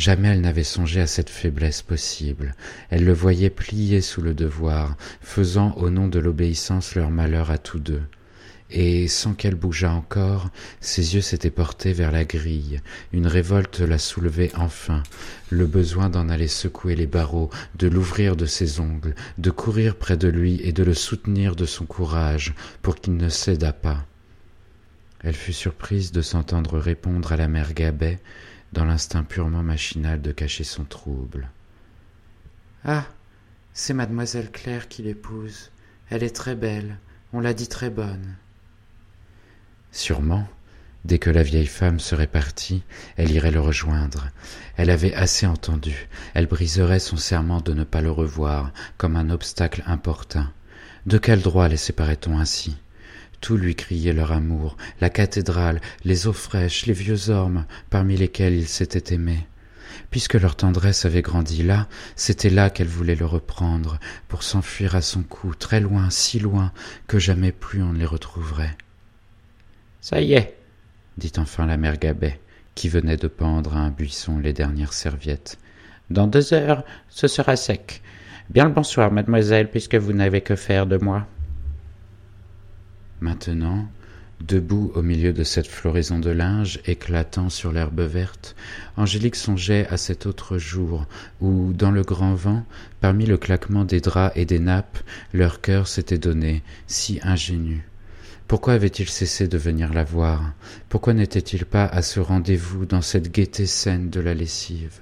Jamais 0.00 0.28
elle 0.28 0.40
n'avait 0.40 0.64
songé 0.64 1.02
à 1.02 1.06
cette 1.06 1.28
faiblesse 1.28 1.82
possible. 1.82 2.54
Elle 2.88 3.04
le 3.04 3.12
voyait 3.12 3.50
plié 3.50 4.00
sous 4.00 4.22
le 4.22 4.32
devoir, 4.32 4.96
faisant 5.20 5.74
au 5.74 5.90
nom 5.90 6.08
de 6.08 6.18
l'obéissance 6.18 6.94
leur 6.94 7.10
malheur 7.10 7.50
à 7.50 7.58
tous 7.58 7.80
deux. 7.80 8.00
Et 8.70 9.08
sans 9.08 9.34
qu'elle 9.34 9.56
bougeât 9.56 9.92
encore, 9.92 10.48
ses 10.80 11.16
yeux 11.16 11.20
s'étaient 11.20 11.50
portés 11.50 11.92
vers 11.92 12.12
la 12.12 12.24
grille. 12.24 12.80
Une 13.12 13.26
révolte 13.26 13.80
la 13.80 13.98
soulevait 13.98 14.52
enfin, 14.56 15.02
le 15.50 15.66
besoin 15.66 16.08
d'en 16.08 16.30
aller 16.30 16.48
secouer 16.48 16.96
les 16.96 17.06
barreaux, 17.06 17.50
de 17.78 17.86
l'ouvrir 17.86 18.36
de 18.36 18.46
ses 18.46 18.80
ongles, 18.80 19.14
de 19.36 19.50
courir 19.50 19.96
près 19.96 20.16
de 20.16 20.28
lui 20.28 20.62
et 20.62 20.72
de 20.72 20.82
le 20.82 20.94
soutenir 20.94 21.56
de 21.56 21.66
son 21.66 21.84
courage, 21.84 22.54
pour 22.80 22.96
qu'il 22.96 23.18
ne 23.18 23.28
cédât 23.28 23.74
pas. 23.74 24.06
Elle 25.22 25.34
fut 25.34 25.52
surprise 25.52 26.10
de 26.10 26.22
s'entendre 26.22 26.78
répondre 26.78 27.32
à 27.32 27.36
la 27.36 27.48
mère 27.48 27.74
Gabet 27.74 28.18
dans 28.72 28.84
l'instinct 28.84 29.24
purement 29.24 29.62
machinal 29.62 30.20
de 30.20 30.32
cacher 30.32 30.64
son 30.64 30.84
trouble. 30.84 31.50
Ah. 32.84 33.04
C'est 33.72 33.94
mademoiselle 33.94 34.50
Claire 34.50 34.88
qui 34.88 35.02
l'épouse. 35.02 35.70
Elle 36.10 36.24
est 36.24 36.34
très 36.34 36.56
belle, 36.56 36.98
on 37.32 37.40
l'a 37.40 37.54
dit 37.54 37.68
très 37.68 37.88
bonne. 37.88 38.34
Sûrement, 39.92 40.46
dès 41.04 41.18
que 41.18 41.30
la 41.30 41.42
vieille 41.42 41.66
femme 41.66 42.00
serait 42.00 42.26
partie, 42.26 42.82
elle 43.16 43.30
irait 43.30 43.52
le 43.52 43.60
rejoindre. 43.60 44.28
Elle 44.76 44.90
avait 44.90 45.14
assez 45.14 45.46
entendu, 45.46 46.08
elle 46.34 46.46
briserait 46.46 46.98
son 46.98 47.16
serment 47.16 47.60
de 47.60 47.72
ne 47.72 47.84
pas 47.84 48.02
le 48.02 48.10
revoir, 48.10 48.72
comme 48.96 49.16
un 49.16 49.30
obstacle 49.30 49.82
importun. 49.86 50.52
De 51.06 51.18
quel 51.18 51.40
droit 51.40 51.68
les 51.68 51.76
séparait 51.76 52.18
on 52.26 52.38
ainsi? 52.38 52.76
Tout 53.40 53.56
lui 53.56 53.74
criait 53.74 54.12
leur 54.12 54.32
amour, 54.32 54.76
la 55.00 55.10
cathédrale, 55.10 55.80
les 56.04 56.26
eaux 56.26 56.32
fraîches, 56.32 56.86
les 56.86 56.92
vieux 56.92 57.30
ormes 57.30 57.64
parmi 57.88 58.16
lesquels 58.16 58.54
ils 58.54 58.68
s'étaient 58.68 59.14
aimés. 59.14 59.46
Puisque 60.10 60.34
leur 60.34 60.56
tendresse 60.56 61.04
avait 61.04 61.22
grandi 61.22 61.62
là, 61.62 61.88
c'était 62.16 62.50
là 62.50 62.70
qu'elle 62.70 62.88
voulait 62.88 63.14
le 63.14 63.26
reprendre, 63.26 63.98
pour 64.28 64.42
s'enfuir 64.42 64.94
à 64.94 65.02
son 65.02 65.22
cou, 65.22 65.54
très 65.54 65.80
loin, 65.80 66.10
si 66.10 66.38
loin, 66.38 66.72
que 67.06 67.18
jamais 67.18 67.52
plus 67.52 67.82
on 67.82 67.92
ne 67.92 67.98
les 67.98 68.06
retrouverait. 68.06 68.76
Ça 70.00 70.20
y 70.20 70.32
est, 70.32 70.56
dit 71.18 71.32
enfin 71.36 71.66
la 71.66 71.76
mère 71.76 71.98
Gabet, 71.98 72.40
qui 72.74 72.88
venait 72.88 73.16
de 73.16 73.28
pendre 73.28 73.76
à 73.76 73.80
un 73.80 73.90
buisson 73.90 74.38
les 74.38 74.52
dernières 74.52 74.92
serviettes. 74.92 75.58
Dans 76.08 76.26
deux 76.26 76.54
heures, 76.54 76.84
ce 77.08 77.28
sera 77.28 77.54
sec. 77.54 78.02
Bien 78.48 78.64
le 78.64 78.72
bonsoir, 78.72 79.12
mademoiselle, 79.12 79.70
puisque 79.70 79.94
vous 79.94 80.12
n'avez 80.12 80.40
que 80.40 80.56
faire 80.56 80.86
de 80.86 80.96
moi. 80.96 81.28
Maintenant, 83.20 83.86
debout 84.40 84.90
au 84.94 85.02
milieu 85.02 85.32
de 85.32 85.44
cette 85.44 85.66
floraison 85.66 86.18
de 86.18 86.30
linge 86.30 86.80
éclatant 86.86 87.50
sur 87.50 87.72
l'herbe 87.72 88.00
verte, 88.00 88.56
Angélique 88.96 89.36
songeait 89.36 89.86
à 89.88 89.96
cet 89.96 90.26
autre 90.26 90.56
jour 90.56 91.06
où, 91.40 91.72
dans 91.72 91.90
le 91.90 92.02
grand 92.02 92.34
vent, 92.34 92.64
parmi 93.00 93.26
le 93.26 93.36
claquement 93.36 93.84
des 93.84 94.00
draps 94.00 94.36
et 94.36 94.46
des 94.46 94.58
nappes, 94.58 94.98
leur 95.34 95.60
cœur 95.60 95.86
s'était 95.86 96.18
donné, 96.18 96.62
si 96.86 97.20
ingénu. 97.22 97.86
Pourquoi 98.48 98.72
avait-il 98.72 99.08
cessé 99.08 99.46
de 99.46 99.58
venir 99.58 99.92
la 99.92 100.02
voir? 100.02 100.52
Pourquoi 100.88 101.12
n'était-il 101.12 101.66
pas 101.66 101.84
à 101.84 102.02
ce 102.02 102.18
rendez-vous 102.18 102.84
dans 102.84 103.02
cette 103.02 103.30
gaieté 103.30 103.66
saine 103.66 104.10
de 104.10 104.20
la 104.20 104.34
lessive? 104.34 105.00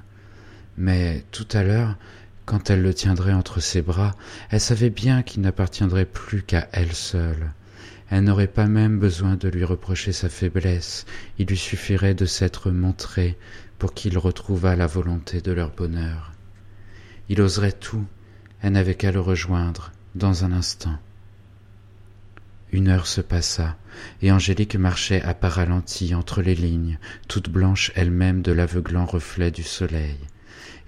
Mais 0.77 1.25
tout 1.31 1.49
à 1.53 1.63
l'heure, 1.63 1.97
quand 2.45 2.69
elle 2.69 2.83
le 2.83 2.93
tiendrait 2.93 3.33
entre 3.33 3.61
ses 3.61 3.81
bras, 3.81 4.15
elle 4.51 4.61
savait 4.61 4.91
bien 4.91 5.23
qu'il 5.23 5.41
n'appartiendrait 5.43 6.05
plus 6.05 6.43
qu'à 6.43 6.69
elle 6.73 6.93
seule. 6.93 7.53
Elle 8.11 8.25
n'aurait 8.25 8.47
pas 8.47 8.67
même 8.67 8.99
besoin 8.99 9.37
de 9.37 9.49
lui 9.49 9.65
reprocher 9.65 10.13
sa 10.13 10.29
faiblesse, 10.29 11.05
il 11.39 11.47
lui 11.47 11.57
suffirait 11.57 12.15
de 12.15 12.25
s'être 12.25 12.71
montré 12.71 13.37
pour 13.79 13.93
qu'il 13.95 14.17
retrouvât 14.17 14.77
la 14.77 14.87
volonté 14.87 15.41
de 15.41 15.53
leur 15.53 15.71
bonheur. 15.71 16.33
Il 17.29 17.41
oserait 17.41 17.73
tout, 17.73 18.07
elle 18.63 18.73
n'avait 18.73 18.95
qu'à 18.95 19.13
le 19.13 19.21
rejoindre, 19.21 19.93
dans 20.15 20.45
un 20.45 20.53
instant. 20.53 20.99
Une 22.73 22.89
heure 22.89 23.07
se 23.07 23.21
passa, 23.21 23.77
et 24.23 24.33
Angélique 24.33 24.77
marchait 24.77 25.23
à 25.23 25.35
pas 25.35 25.49
ralenti 25.49 26.15
entre 26.15 26.43
les 26.43 26.55
lignes, 26.55 26.99
toute 27.29 27.51
blanche 27.51 27.93
elle-même 27.95 28.43
de 28.43 28.53
l'aveuglant 28.53 29.07
reflet 29.07 29.51
du 29.51 29.63
soleil 29.63 30.19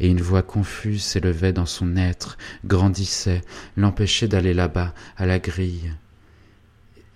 et 0.00 0.08
une 0.08 0.20
voix 0.20 0.42
confuse 0.42 1.04
s'élevait 1.04 1.52
dans 1.52 1.66
son 1.66 1.96
être, 1.96 2.38
grandissait, 2.64 3.42
l'empêchait 3.76 4.28
d'aller 4.28 4.54
là-bas, 4.54 4.94
à 5.16 5.26
la 5.26 5.38
grille. 5.38 5.92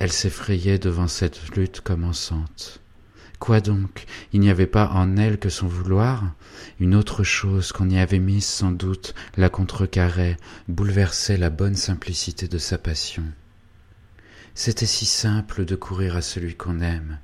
Elle 0.05 0.13
s'effrayait 0.13 0.79
devant 0.79 1.09
cette 1.09 1.57
lutte 1.57 1.81
commençante. 1.81 2.83
Quoi 3.39 3.63
donc? 3.63 4.05
Il 4.35 4.41
n'y 4.41 4.51
avait 4.51 4.67
pas 4.67 4.91
en 4.91 5.17
elle 5.17 5.39
que 5.39 5.49
son 5.49 5.67
vouloir? 5.67 6.35
Une 6.79 6.95
autre 6.95 7.25
chose 7.25 7.73
qu'on 7.73 7.89
y 7.89 7.99
avait 7.99 8.19
mise 8.19 8.45
sans 8.45 8.71
doute 8.71 9.15
la 9.39 9.49
contrecarrait, 9.49 10.37
bouleversait 10.69 11.39
la 11.39 11.49
bonne 11.49 11.75
simplicité 11.75 12.49
de 12.49 12.59
sa 12.59 12.77
passion. 12.77 13.25
C'était 14.55 14.85
si 14.85 15.07
simple 15.07 15.65
de 15.65 15.75
courir 15.75 16.17
à 16.17 16.21
celui 16.21 16.55
qu'on 16.55 16.81
aime, 16.81 17.19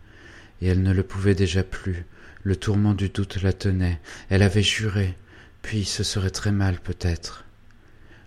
et 0.62 0.68
elle 0.68 0.82
ne 0.82 0.94
le 0.94 1.02
pouvait 1.02 1.34
déjà 1.34 1.62
plus, 1.62 2.06
le 2.44 2.56
tourment 2.56 2.94
du 2.94 3.10
doute 3.10 3.42
la 3.42 3.52
tenait, 3.52 4.00
elle 4.30 4.40
avait 4.40 4.62
juré, 4.62 5.18
puis 5.60 5.84
ce 5.84 6.02
serait 6.02 6.30
très 6.30 6.50
mal 6.50 6.80
peut-être. 6.80 7.44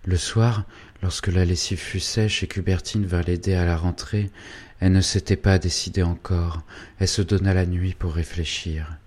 Le 0.06 0.18
soir, 0.18 0.66
lorsque 1.04 1.28
la 1.28 1.44
lessive 1.44 1.80
fut 1.80 2.00
sèche 2.00 2.44
et 2.44 2.48
qu'Hubertine 2.48 3.06
vint 3.06 3.22
l'aider 3.22 3.56
à 3.56 3.66
la 3.66 3.76
rentrée, 3.76 4.32
elle 4.80 4.94
ne 4.94 5.02
s'était 5.02 5.36
pas 5.36 5.60
décidée 5.60 6.02
encore, 6.02 6.64
elle 6.98 7.10
se 7.10 7.22
donna 7.22 7.54
la 7.54 7.66
nuit 7.66 7.94
pour 7.94 8.14
réfléchir. 8.14 8.98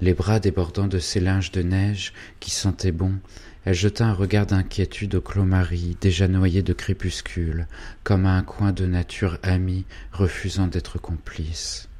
Les 0.00 0.14
bras 0.14 0.40
débordant 0.40 0.86
de 0.86 0.98
ses 0.98 1.20
linges 1.20 1.52
de 1.52 1.60
neige 1.60 2.14
qui 2.40 2.50
sentaient 2.50 2.92
bon, 2.92 3.18
elle 3.66 3.74
jeta 3.74 4.06
un 4.06 4.14
regard 4.14 4.46
d'inquiétude 4.46 5.16
au 5.16 5.20
Clos-Marie, 5.20 5.98
déjà 6.00 6.28
noyé 6.28 6.62
de 6.62 6.72
crépuscule, 6.72 7.66
comme 8.04 8.24
à 8.24 8.32
un 8.32 8.42
coin 8.42 8.72
de 8.72 8.86
nature 8.86 9.38
amie 9.42 9.84
refusant 10.12 10.66
d'être 10.66 10.98
complice. 10.98 11.90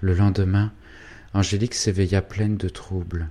Le 0.00 0.14
lendemain, 0.14 0.72
Angélique 1.34 1.74
s'éveilla 1.74 2.22
pleine 2.22 2.56
de 2.56 2.68
troubles. 2.68 3.30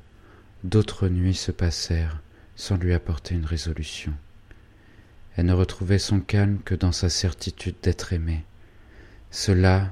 D'autres 0.65 1.07
nuits 1.07 1.33
se 1.33 1.53
passèrent 1.53 2.21
sans 2.57 2.75
lui 2.75 2.93
apporter 2.93 3.35
une 3.35 3.45
résolution. 3.45 4.13
Elle 5.35 5.45
ne 5.45 5.53
retrouvait 5.53 5.99
son 5.99 6.19
calme 6.19 6.59
que 6.63 6.75
dans 6.75 6.91
sa 6.91 7.09
certitude 7.09 7.75
d'être 7.81 8.13
aimée. 8.13 8.43
Cela 9.31 9.91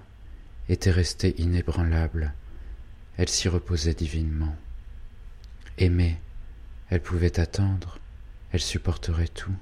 était 0.70 0.92
resté 0.92 1.36
inébranlable. 1.42 2.34
Elle 3.18 3.30
s'y 3.30 3.50
reposait 3.50 3.94
divinement. 3.94 4.56
Aimée, 5.78 6.18
elle 6.90 7.02
pouvait 7.02 7.40
attendre, 7.40 8.00
elle 8.52 8.62
supporterait 8.62 9.28
tout. 9.28 9.56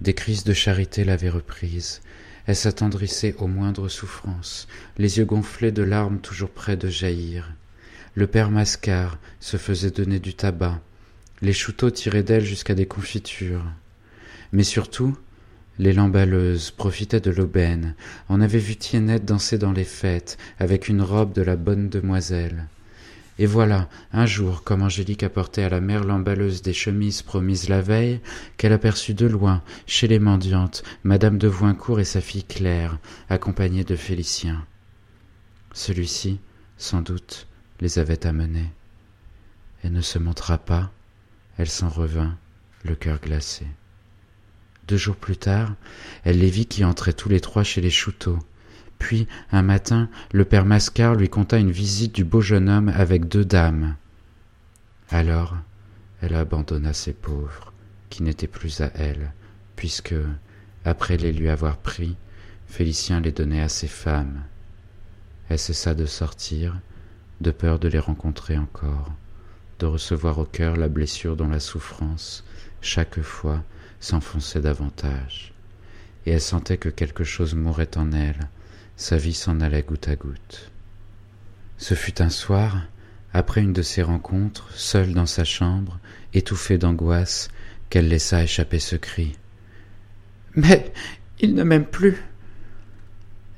Des 0.00 0.14
crises 0.14 0.44
de 0.44 0.52
charité 0.52 1.04
l'avaient 1.04 1.28
reprise, 1.28 2.00
elle 2.46 2.56
s'attendrissait 2.56 3.34
aux 3.38 3.46
moindres 3.46 3.90
souffrances, 3.90 4.68
les 4.98 5.18
yeux 5.18 5.24
gonflés 5.24 5.72
de 5.72 5.82
larmes 5.82 6.20
toujours 6.20 6.50
près 6.50 6.76
de 6.76 6.88
jaillir. 6.88 7.52
Le 8.14 8.26
père 8.26 8.50
Mascar 8.50 9.18
se 9.40 9.56
faisait 9.56 9.90
donner 9.90 10.18
du 10.18 10.34
tabac, 10.34 10.80
les 11.40 11.52
chouteaux 11.52 11.90
tiraient 11.90 12.22
d'elle 12.22 12.44
jusqu'à 12.44 12.74
des 12.74 12.86
confitures. 12.86 13.64
Mais 14.52 14.64
surtout, 14.64 15.16
les 15.78 15.92
lamballeuses 15.92 16.70
profitaient 16.70 17.20
de 17.20 17.30
l'aubaine. 17.30 17.94
On 18.28 18.40
avait 18.40 18.58
vu 18.58 18.76
Tiennette 18.76 19.24
danser 19.24 19.58
dans 19.58 19.72
les 19.72 19.84
fêtes, 19.84 20.38
avec 20.58 20.88
une 20.88 21.02
robe 21.02 21.32
de 21.32 21.42
la 21.42 21.56
bonne 21.56 21.88
demoiselle. 21.88 22.66
Et 23.38 23.46
voilà, 23.46 23.88
un 24.12 24.26
jour, 24.26 24.62
comme 24.62 24.82
Angélique 24.82 25.22
apportait 25.22 25.62
à 25.62 25.70
la 25.70 25.80
mère 25.80 26.04
l'emballeuse 26.04 26.60
des 26.60 26.74
chemises 26.74 27.22
promises 27.22 27.70
la 27.70 27.80
veille, 27.80 28.20
qu'elle 28.58 28.74
aperçut 28.74 29.14
de 29.14 29.26
loin, 29.26 29.62
chez 29.86 30.06
les 30.06 30.18
mendiantes, 30.18 30.82
madame 31.02 31.38
de 31.38 31.48
Voincourt 31.48 31.98
et 31.98 32.04
sa 32.04 32.20
fille 32.20 32.44
Claire, 32.44 32.98
accompagnée 33.30 33.84
de 33.84 33.96
Félicien. 33.96 34.66
Celui-ci, 35.72 36.38
sans 36.76 37.00
doute, 37.00 37.46
les 37.80 37.98
avait 37.98 38.26
amenés. 38.26 38.70
Elle 39.82 39.92
ne 39.92 40.02
se 40.02 40.18
montra 40.18 40.58
pas, 40.58 40.92
elle 41.56 41.70
s'en 41.70 41.88
revint, 41.88 42.36
le 42.84 42.94
cœur 42.94 43.18
glacé. 43.18 43.66
Deux 44.88 44.96
jours 44.96 45.16
plus 45.16 45.36
tard, 45.36 45.74
elle 46.24 46.38
les 46.38 46.50
vit 46.50 46.66
qui 46.66 46.84
entraient 46.84 47.12
tous 47.12 47.28
les 47.28 47.40
trois 47.40 47.62
chez 47.62 47.80
les 47.80 47.90
Chouteaux. 47.90 48.38
Puis, 48.98 49.26
un 49.50 49.62
matin, 49.62 50.08
le 50.32 50.44
père 50.44 50.64
Mascar 50.64 51.14
lui 51.14 51.28
conta 51.28 51.58
une 51.58 51.70
visite 51.70 52.14
du 52.14 52.24
beau 52.24 52.40
jeune 52.40 52.68
homme 52.68 52.88
avec 52.88 53.26
deux 53.26 53.44
dames. 53.44 53.96
Alors, 55.10 55.56
elle 56.20 56.34
abandonna 56.34 56.92
ses 56.92 57.12
pauvres, 57.12 57.72
qui 58.10 58.22
n'étaient 58.22 58.46
plus 58.46 58.80
à 58.80 58.90
elle, 58.94 59.32
puisque, 59.76 60.14
après 60.84 61.16
les 61.16 61.32
lui 61.32 61.48
avoir 61.48 61.78
pris, 61.78 62.16
Félicien 62.66 63.20
les 63.20 63.32
donnait 63.32 63.60
à 63.60 63.68
ses 63.68 63.88
femmes. 63.88 64.44
Elle 65.48 65.58
cessa 65.58 65.94
de 65.94 66.06
sortir, 66.06 66.80
de 67.40 67.50
peur 67.50 67.78
de 67.78 67.88
les 67.88 67.98
rencontrer 67.98 68.56
encore, 68.56 69.12
de 69.78 69.86
recevoir 69.86 70.38
au 70.38 70.44
cœur 70.44 70.76
la 70.76 70.88
blessure 70.88 71.36
dont 71.36 71.48
la 71.48 71.60
souffrance, 71.60 72.44
chaque 72.80 73.20
fois, 73.20 73.62
s'enfonçait 74.02 74.60
davantage, 74.60 75.54
et 76.26 76.32
elle 76.32 76.40
sentait 76.40 76.76
que 76.76 76.88
quelque 76.88 77.24
chose 77.24 77.54
mourait 77.54 77.96
en 77.96 78.12
elle, 78.12 78.40
sa 78.96 79.16
vie 79.16 79.32
s'en 79.32 79.60
allait 79.60 79.82
goutte 79.82 80.08
à 80.08 80.16
goutte. 80.16 80.70
Ce 81.78 81.94
fut 81.94 82.20
un 82.20 82.28
soir, 82.28 82.82
après 83.32 83.62
une 83.62 83.72
de 83.72 83.82
ces 83.82 84.02
rencontres, 84.02 84.68
seule 84.74 85.14
dans 85.14 85.26
sa 85.26 85.44
chambre, 85.44 85.98
étouffée 86.34 86.78
d'angoisse, 86.78 87.48
qu'elle 87.90 88.08
laissa 88.08 88.42
échapper 88.42 88.80
ce 88.80 88.96
cri. 88.96 89.38
Mais 90.56 90.92
il 91.40 91.54
ne 91.54 91.62
m'aime 91.62 91.86
plus. 91.86 92.22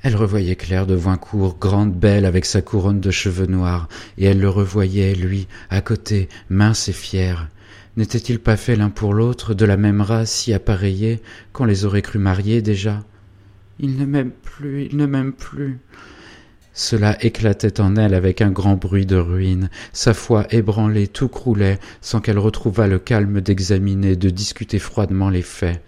Elle 0.03 0.17
revoyait 0.17 0.57
Claire 0.57 0.87
de 0.87 0.95
Voincourt, 0.95 1.57
grande, 1.59 1.95
belle, 1.95 2.27
avec 2.27 2.45
sa 2.45 2.61
couronne 2.61 3.01
de 3.01 3.11
cheveux 3.11 3.47
noirs, 3.47 3.89
et 4.19 4.27
elle 4.27 4.41
le 4.41 4.51
revoyait, 4.51 5.15
lui, 5.15 5.49
à 5.71 5.81
côté, 5.81 6.29
mince 6.51 6.89
et 6.89 6.93
fier. 6.93 7.49
N'étaient-ils 7.97 8.41
pas 8.41 8.57
faits 8.57 8.79
l'un 8.79 8.91
pour 8.91 9.15
l'autre, 9.15 9.55
de 9.55 9.65
la 9.65 9.77
même 9.77 10.01
race 10.01 10.31
si 10.31 10.53
appareillée, 10.53 11.23
qu'on 11.53 11.65
les 11.65 11.85
aurait 11.85 12.03
crus 12.03 12.21
mariés 12.21 12.61
déjà? 12.61 13.05
Il 13.79 13.97
ne 13.97 14.05
m'aime 14.05 14.33
plus, 14.33 14.87
il 14.87 14.97
ne 14.97 15.07
m'aime 15.07 15.33
plus. 15.33 15.79
Cela 16.73 17.17
éclatait 17.25 17.81
en 17.81 17.95
elle 17.95 18.15
avec 18.15 18.41
un 18.41 18.51
grand 18.51 18.75
bruit 18.75 19.07
de 19.07 19.15
ruine. 19.15 19.71
Sa 19.93 20.13
foi 20.13 20.47
ébranlée, 20.51 21.07
tout 21.07 21.29
croulait, 21.29 21.79
sans 22.01 22.21
qu'elle 22.21 22.39
retrouvât 22.39 22.89
le 22.89 22.99
calme 22.99 23.41
d'examiner, 23.41 24.17
de 24.17 24.29
discuter 24.29 24.81
froidement 24.81 25.31
les 25.31 25.43
faits. 25.43 25.81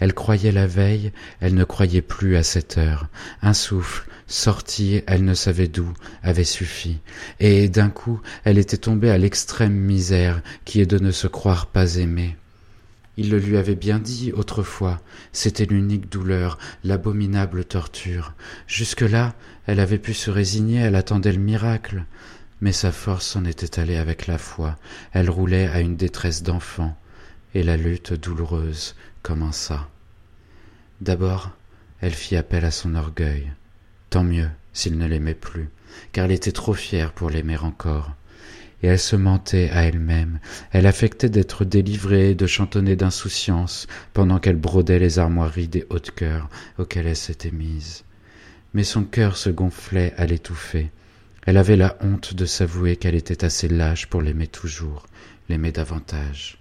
Elle 0.00 0.14
croyait 0.14 0.52
la 0.52 0.66
veille, 0.66 1.12
elle 1.40 1.54
ne 1.54 1.64
croyait 1.64 2.02
plus 2.02 2.36
à 2.36 2.42
cette 2.42 2.78
heure. 2.78 3.08
Un 3.42 3.54
souffle, 3.54 4.08
sorti, 4.26 5.02
elle 5.06 5.24
ne 5.24 5.34
savait 5.34 5.68
d'où, 5.68 5.92
avait 6.22 6.44
suffi. 6.44 6.98
Et 7.38 7.68
d'un 7.68 7.90
coup, 7.90 8.20
elle 8.44 8.58
était 8.58 8.78
tombée 8.78 9.10
à 9.10 9.18
l'extrême 9.18 9.74
misère 9.74 10.42
qui 10.64 10.80
est 10.80 10.86
de 10.86 10.98
ne 10.98 11.10
se 11.10 11.26
croire 11.26 11.66
pas 11.66 11.96
aimée. 11.96 12.36
Il 13.16 13.30
le 13.30 13.38
lui 13.38 13.58
avait 13.58 13.74
bien 13.74 13.98
dit 13.98 14.32
autrefois, 14.32 15.00
c'était 15.32 15.66
l'unique 15.66 16.10
douleur, 16.10 16.56
l'abominable 16.84 17.66
torture. 17.66 18.32
Jusque-là, 18.66 19.34
elle 19.66 19.80
avait 19.80 19.98
pu 19.98 20.14
se 20.14 20.30
résigner, 20.30 20.78
elle 20.78 20.94
attendait 20.94 21.32
le 21.32 21.38
miracle. 21.38 22.04
Mais 22.62 22.72
sa 22.72 22.92
force 22.92 23.26
s'en 23.26 23.44
était 23.44 23.80
allée 23.80 23.96
avec 23.96 24.26
la 24.26 24.38
foi, 24.38 24.78
elle 25.12 25.28
roulait 25.28 25.68
à 25.68 25.80
une 25.80 25.96
détresse 25.96 26.42
d'enfant, 26.42 26.96
et 27.54 27.62
la 27.62 27.76
lutte 27.76 28.12
douloureuse 28.12 28.94
commença. 29.22 29.88
D'abord, 31.00 31.50
elle 32.00 32.14
fit 32.14 32.36
appel 32.36 32.64
à 32.64 32.70
son 32.70 32.94
orgueil. 32.94 33.52
Tant 34.10 34.24
mieux 34.24 34.48
s'il 34.72 34.98
ne 34.98 35.06
l'aimait 35.06 35.34
plus, 35.34 35.68
car 36.12 36.26
elle 36.26 36.32
était 36.32 36.52
trop 36.52 36.74
fière 36.74 37.12
pour 37.12 37.30
l'aimer 37.30 37.58
encore 37.58 38.12
et 38.82 38.86
elle 38.86 38.98
se 38.98 39.16
mentait 39.16 39.70
à 39.70 39.82
elle-même, 39.82 40.38
elle 40.72 40.86
affectait 40.86 41.28
d'être 41.28 41.64
délivrée, 41.64 42.34
de 42.34 42.46
chantonner 42.46 42.96
d'insouciance, 42.96 43.86
pendant 44.14 44.38
qu'elle 44.38 44.56
brodait 44.56 44.98
les 44.98 45.18
armoiries 45.18 45.68
des 45.68 45.86
hautes 45.90 46.12
cœurs 46.12 46.48
auxquelles 46.78 47.06
elle 47.06 47.16
s'était 47.16 47.50
mise. 47.50 48.04
Mais 48.72 48.84
son 48.84 49.04
cœur 49.04 49.36
se 49.36 49.50
gonflait 49.50 50.14
à 50.16 50.26
l'étouffer. 50.26 50.90
Elle 51.46 51.56
avait 51.56 51.76
la 51.76 51.96
honte 52.00 52.34
de 52.34 52.44
s'avouer 52.46 52.96
qu'elle 52.96 53.14
était 53.14 53.44
assez 53.44 53.68
lâche 53.68 54.06
pour 54.06 54.22
l'aimer 54.22 54.46
toujours, 54.46 55.06
l'aimer 55.48 55.72
davantage. 55.72 56.59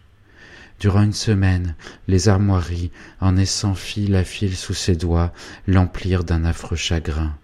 Durant 0.80 1.04
une 1.04 1.14
semaine, 1.14 1.76
les 2.08 2.30
armoiries, 2.30 2.92
en 3.20 3.36
essant 3.36 3.76
fil 3.76 4.16
à 4.16 4.24
fil 4.24 4.56
sous 4.56 4.74
ses 4.74 4.96
doigts, 4.96 5.34
l'emplirent 5.68 6.24
d'un 6.24 6.46
affreux 6.46 6.78
chagrin. 6.78 7.36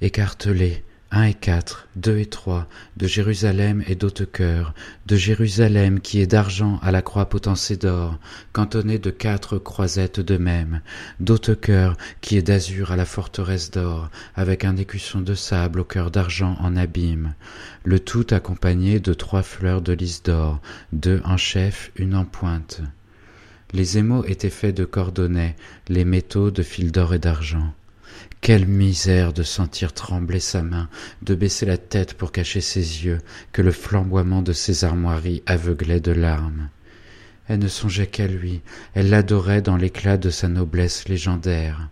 Écartelé, 0.00 0.84
1 1.12 1.24
et 1.24 1.34
4, 1.34 1.88
2 1.96 2.18
et 2.18 2.26
3, 2.26 2.68
de 2.96 3.06
Jérusalem 3.08 3.82
et 3.88 3.96
d'Hautecoeur, 3.96 4.74
de 5.06 5.16
Jérusalem 5.16 5.98
qui 5.98 6.20
est 6.20 6.28
d'argent 6.28 6.78
à 6.82 6.92
la 6.92 7.02
croix 7.02 7.28
potencée 7.28 7.76
d'or, 7.76 8.16
cantonnée 8.52 9.00
de 9.00 9.10
quatre 9.10 9.58
croisettes 9.58 10.20
de 10.20 10.36
même, 10.36 10.82
d'Hautecoeur 11.18 11.96
qui 12.20 12.36
est 12.36 12.42
d'azur 12.42 12.92
à 12.92 12.96
la 12.96 13.04
forteresse 13.04 13.72
d'or, 13.72 14.08
avec 14.36 14.64
un 14.64 14.76
écusson 14.76 15.20
de 15.20 15.34
sable 15.34 15.80
au 15.80 15.84
cœur 15.84 16.12
d'argent 16.12 16.56
en 16.60 16.76
abîme, 16.76 17.34
le 17.82 17.98
tout 17.98 18.26
accompagné 18.30 19.00
de 19.00 19.12
trois 19.12 19.42
fleurs 19.42 19.82
de 19.82 19.92
lys 19.92 20.22
d'or, 20.22 20.60
deux 20.92 21.20
en 21.24 21.36
chef, 21.36 21.90
une 21.96 22.14
en 22.14 22.24
pointe. 22.24 22.82
Les 23.72 23.98
émaux 23.98 24.24
étaient 24.24 24.48
faits 24.48 24.76
de 24.76 24.84
cordonnets, 24.84 25.56
les 25.88 26.04
métaux 26.04 26.52
de 26.52 26.62
fil 26.62 26.92
d'or 26.92 27.14
et 27.14 27.18
d'argent. 27.18 27.72
Quelle 28.40 28.66
misère 28.66 29.34
de 29.34 29.42
sentir 29.42 29.92
trembler 29.92 30.40
sa 30.40 30.62
main, 30.62 30.88
de 31.20 31.34
baisser 31.34 31.66
la 31.66 31.76
tête 31.76 32.14
pour 32.14 32.32
cacher 32.32 32.62
ses 32.62 33.04
yeux, 33.04 33.18
que 33.52 33.60
le 33.60 33.70
flamboiement 33.70 34.40
de 34.40 34.54
ses 34.54 34.84
armoiries 34.84 35.42
aveuglait 35.44 36.00
de 36.00 36.12
larmes. 36.12 36.70
Elle 37.48 37.58
ne 37.58 37.68
songeait 37.68 38.06
qu'à 38.06 38.26
lui, 38.26 38.62
elle 38.94 39.10
l'adorait 39.10 39.60
dans 39.60 39.76
l'éclat 39.76 40.16
de 40.16 40.30
sa 40.30 40.48
noblesse 40.48 41.06
légendaire. 41.06 41.90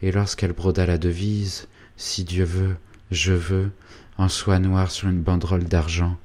Et 0.00 0.12
lorsqu'elle 0.12 0.52
broda 0.52 0.86
la 0.86 0.96
devise, 0.96 1.66
si 1.96 2.22
Dieu 2.22 2.44
veut, 2.44 2.76
je 3.10 3.32
veux, 3.32 3.70
en 4.16 4.28
soie 4.28 4.60
noire 4.60 4.92
sur 4.92 5.08
une 5.08 5.22
banderole 5.22 5.64
d'argent, 5.64 6.18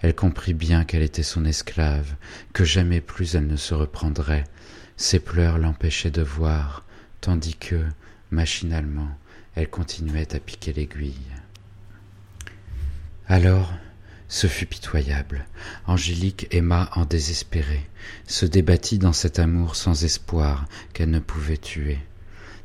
elle 0.00 0.16
comprit 0.16 0.54
bien 0.54 0.84
qu'elle 0.84 1.02
était 1.02 1.22
son 1.22 1.44
esclave, 1.44 2.16
que 2.52 2.64
jamais 2.64 3.00
plus 3.00 3.36
elle 3.36 3.46
ne 3.46 3.56
se 3.56 3.72
reprendrait. 3.72 4.44
Ses 4.96 5.20
pleurs 5.20 5.58
l'empêchaient 5.58 6.10
de 6.10 6.22
voir, 6.22 6.84
tandis 7.20 7.54
que, 7.54 7.84
Machinalement, 8.32 9.10
elle 9.54 9.68
continuait 9.68 10.34
à 10.34 10.40
piquer 10.40 10.72
l'aiguille. 10.72 11.14
Alors, 13.28 13.74
ce 14.26 14.46
fut 14.46 14.64
pitoyable. 14.64 15.44
Angélique 15.86 16.46
aima 16.50 16.88
en 16.94 17.04
désespéré, 17.04 17.86
se 18.26 18.46
débattit 18.46 18.98
dans 18.98 19.12
cet 19.12 19.38
amour 19.38 19.76
sans 19.76 20.04
espoir 20.04 20.64
qu'elle 20.94 21.10
ne 21.10 21.18
pouvait 21.18 21.58
tuer. 21.58 21.98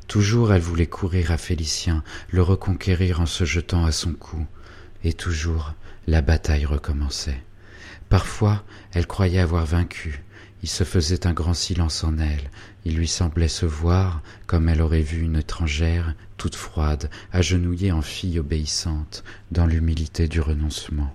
Toujours 0.06 0.54
elle 0.54 0.62
voulait 0.62 0.86
courir 0.86 1.32
à 1.32 1.36
Félicien, 1.36 2.02
le 2.30 2.40
reconquérir 2.40 3.20
en 3.20 3.26
se 3.26 3.44
jetant 3.44 3.84
à 3.84 3.92
son 3.92 4.14
cou. 4.14 4.46
Et 5.04 5.12
toujours, 5.12 5.74
la 6.06 6.22
bataille 6.22 6.64
recommençait. 6.64 7.42
Parfois, 8.08 8.64
elle 8.94 9.06
croyait 9.06 9.40
avoir 9.40 9.66
vaincu. 9.66 10.22
Il 10.62 10.68
se 10.70 10.84
faisait 10.84 11.26
un 11.26 11.34
grand 11.34 11.54
silence 11.54 12.04
en 12.04 12.16
elle. 12.18 12.50
Il 12.88 12.96
lui 12.96 13.06
semblait 13.06 13.48
se 13.48 13.66
voir, 13.66 14.22
comme 14.46 14.70
elle 14.70 14.80
aurait 14.80 15.02
vu 15.02 15.20
une 15.20 15.36
étrangère, 15.36 16.14
toute 16.38 16.54
froide, 16.54 17.10
agenouillée 17.32 17.92
en 17.92 18.00
fille 18.00 18.38
obéissante, 18.38 19.24
dans 19.50 19.66
l'humilité 19.66 20.26
du 20.26 20.40
renoncement. 20.40 21.14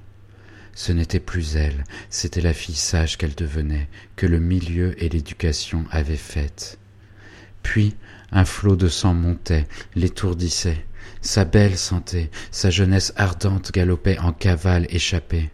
Ce 0.75 0.91
n'était 0.91 1.19
plus 1.19 1.55
elle, 1.55 1.83
c'était 2.11 2.41
la 2.41 2.53
fille 2.53 2.75
sage 2.75 3.17
qu'elle 3.17 3.33
devenait, 3.33 3.89
que 4.15 4.27
le 4.27 4.39
milieu 4.39 4.93
et 5.03 5.09
l'éducation 5.09 5.85
avaient 5.89 6.15
faite. 6.15 6.77
Puis 7.63 7.95
un 8.31 8.45
flot 8.45 8.75
de 8.75 8.87
sang 8.87 9.15
montait, 9.15 9.67
l'étourdissait. 9.95 10.85
Sa 11.21 11.43
belle 11.43 11.79
santé, 11.79 12.29
sa 12.51 12.69
jeunesse 12.69 13.13
ardente 13.15 13.71
galopait 13.71 14.19
en 14.19 14.31
cavale 14.31 14.85
échappée. 14.91 15.49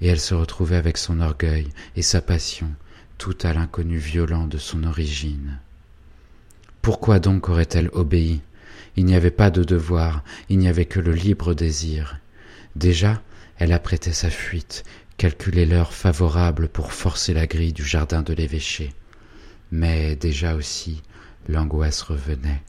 Et 0.00 0.06
elle 0.06 0.20
se 0.20 0.34
retrouvait 0.34 0.76
avec 0.76 0.98
son 0.98 1.20
orgueil 1.20 1.66
et 1.96 2.02
sa 2.02 2.20
passion, 2.20 2.70
tout 3.18 3.36
à 3.42 3.52
l'inconnu 3.52 3.98
violent 3.98 4.46
de 4.46 4.58
son 4.58 4.84
origine. 4.84 5.58
Pourquoi 6.80 7.18
donc 7.18 7.48
aurait-elle 7.48 7.90
obéi? 7.92 8.40
Il 8.96 9.04
n'y 9.04 9.14
avait 9.14 9.30
pas 9.30 9.50
de 9.50 9.64
devoir, 9.64 10.22
il 10.48 10.58
n'y 10.58 10.68
avait 10.68 10.84
que 10.84 11.00
le 11.00 11.12
libre 11.12 11.54
désir. 11.54 12.18
Déjà, 12.76 13.22
elle 13.58 13.72
apprêtait 13.72 14.12
sa 14.12 14.30
fuite, 14.30 14.84
calculait 15.16 15.66
l'heure 15.66 15.92
favorable 15.94 16.68
pour 16.68 16.92
forcer 16.92 17.32
la 17.32 17.46
grille 17.46 17.72
du 17.72 17.84
jardin 17.84 18.22
de 18.22 18.34
l'évêché. 18.34 18.92
Mais 19.70 20.16
déjà 20.16 20.54
aussi, 20.54 21.02
l'angoisse 21.48 22.02
revenait, 22.02 22.62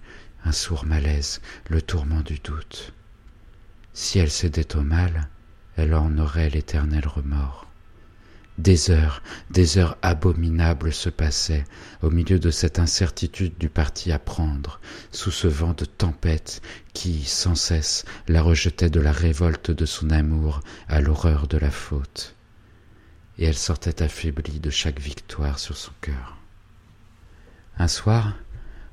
un 0.45 0.51
sourd 0.51 0.85
malaise, 0.85 1.41
le 1.69 1.81
tourment 1.81 2.21
du 2.21 2.39
doute. 2.39 2.93
Si 3.93 4.19
elle 4.19 4.31
cédait 4.31 4.75
au 4.75 4.81
mal, 4.81 5.29
elle 5.75 5.93
en 5.93 6.17
aurait 6.17 6.49
l'éternel 6.49 7.07
remords. 7.07 7.67
Des 8.59 8.91
heures, 8.91 9.23
des 9.49 9.79
heures 9.79 9.97
abominables 10.03 10.93
se 10.93 11.09
passaient 11.09 11.63
au 12.03 12.11
milieu 12.11 12.37
de 12.37 12.51
cette 12.51 12.77
incertitude 12.77 13.57
du 13.57 13.67
parti 13.67 14.11
à 14.11 14.19
prendre, 14.19 14.79
sous 15.11 15.31
ce 15.31 15.47
vent 15.47 15.73
de 15.73 15.85
tempête 15.85 16.61
qui, 16.93 17.23
sans 17.23 17.55
cesse, 17.55 18.05
la 18.27 18.43
rejetait 18.43 18.91
de 18.91 18.99
la 18.99 19.11
révolte 19.11 19.71
de 19.71 19.85
son 19.87 20.11
amour 20.11 20.59
à 20.87 21.01
l'horreur 21.01 21.47
de 21.47 21.57
la 21.57 21.71
faute. 21.71 22.35
Et 23.39 23.45
elle 23.45 23.57
sortait 23.57 24.03
affaiblie 24.03 24.59
de 24.59 24.69
chaque 24.69 24.99
victoire 24.99 25.57
sur 25.57 25.75
son 25.75 25.93
cœur. 26.01 26.37
Un 27.79 27.87
soir, 27.87 28.35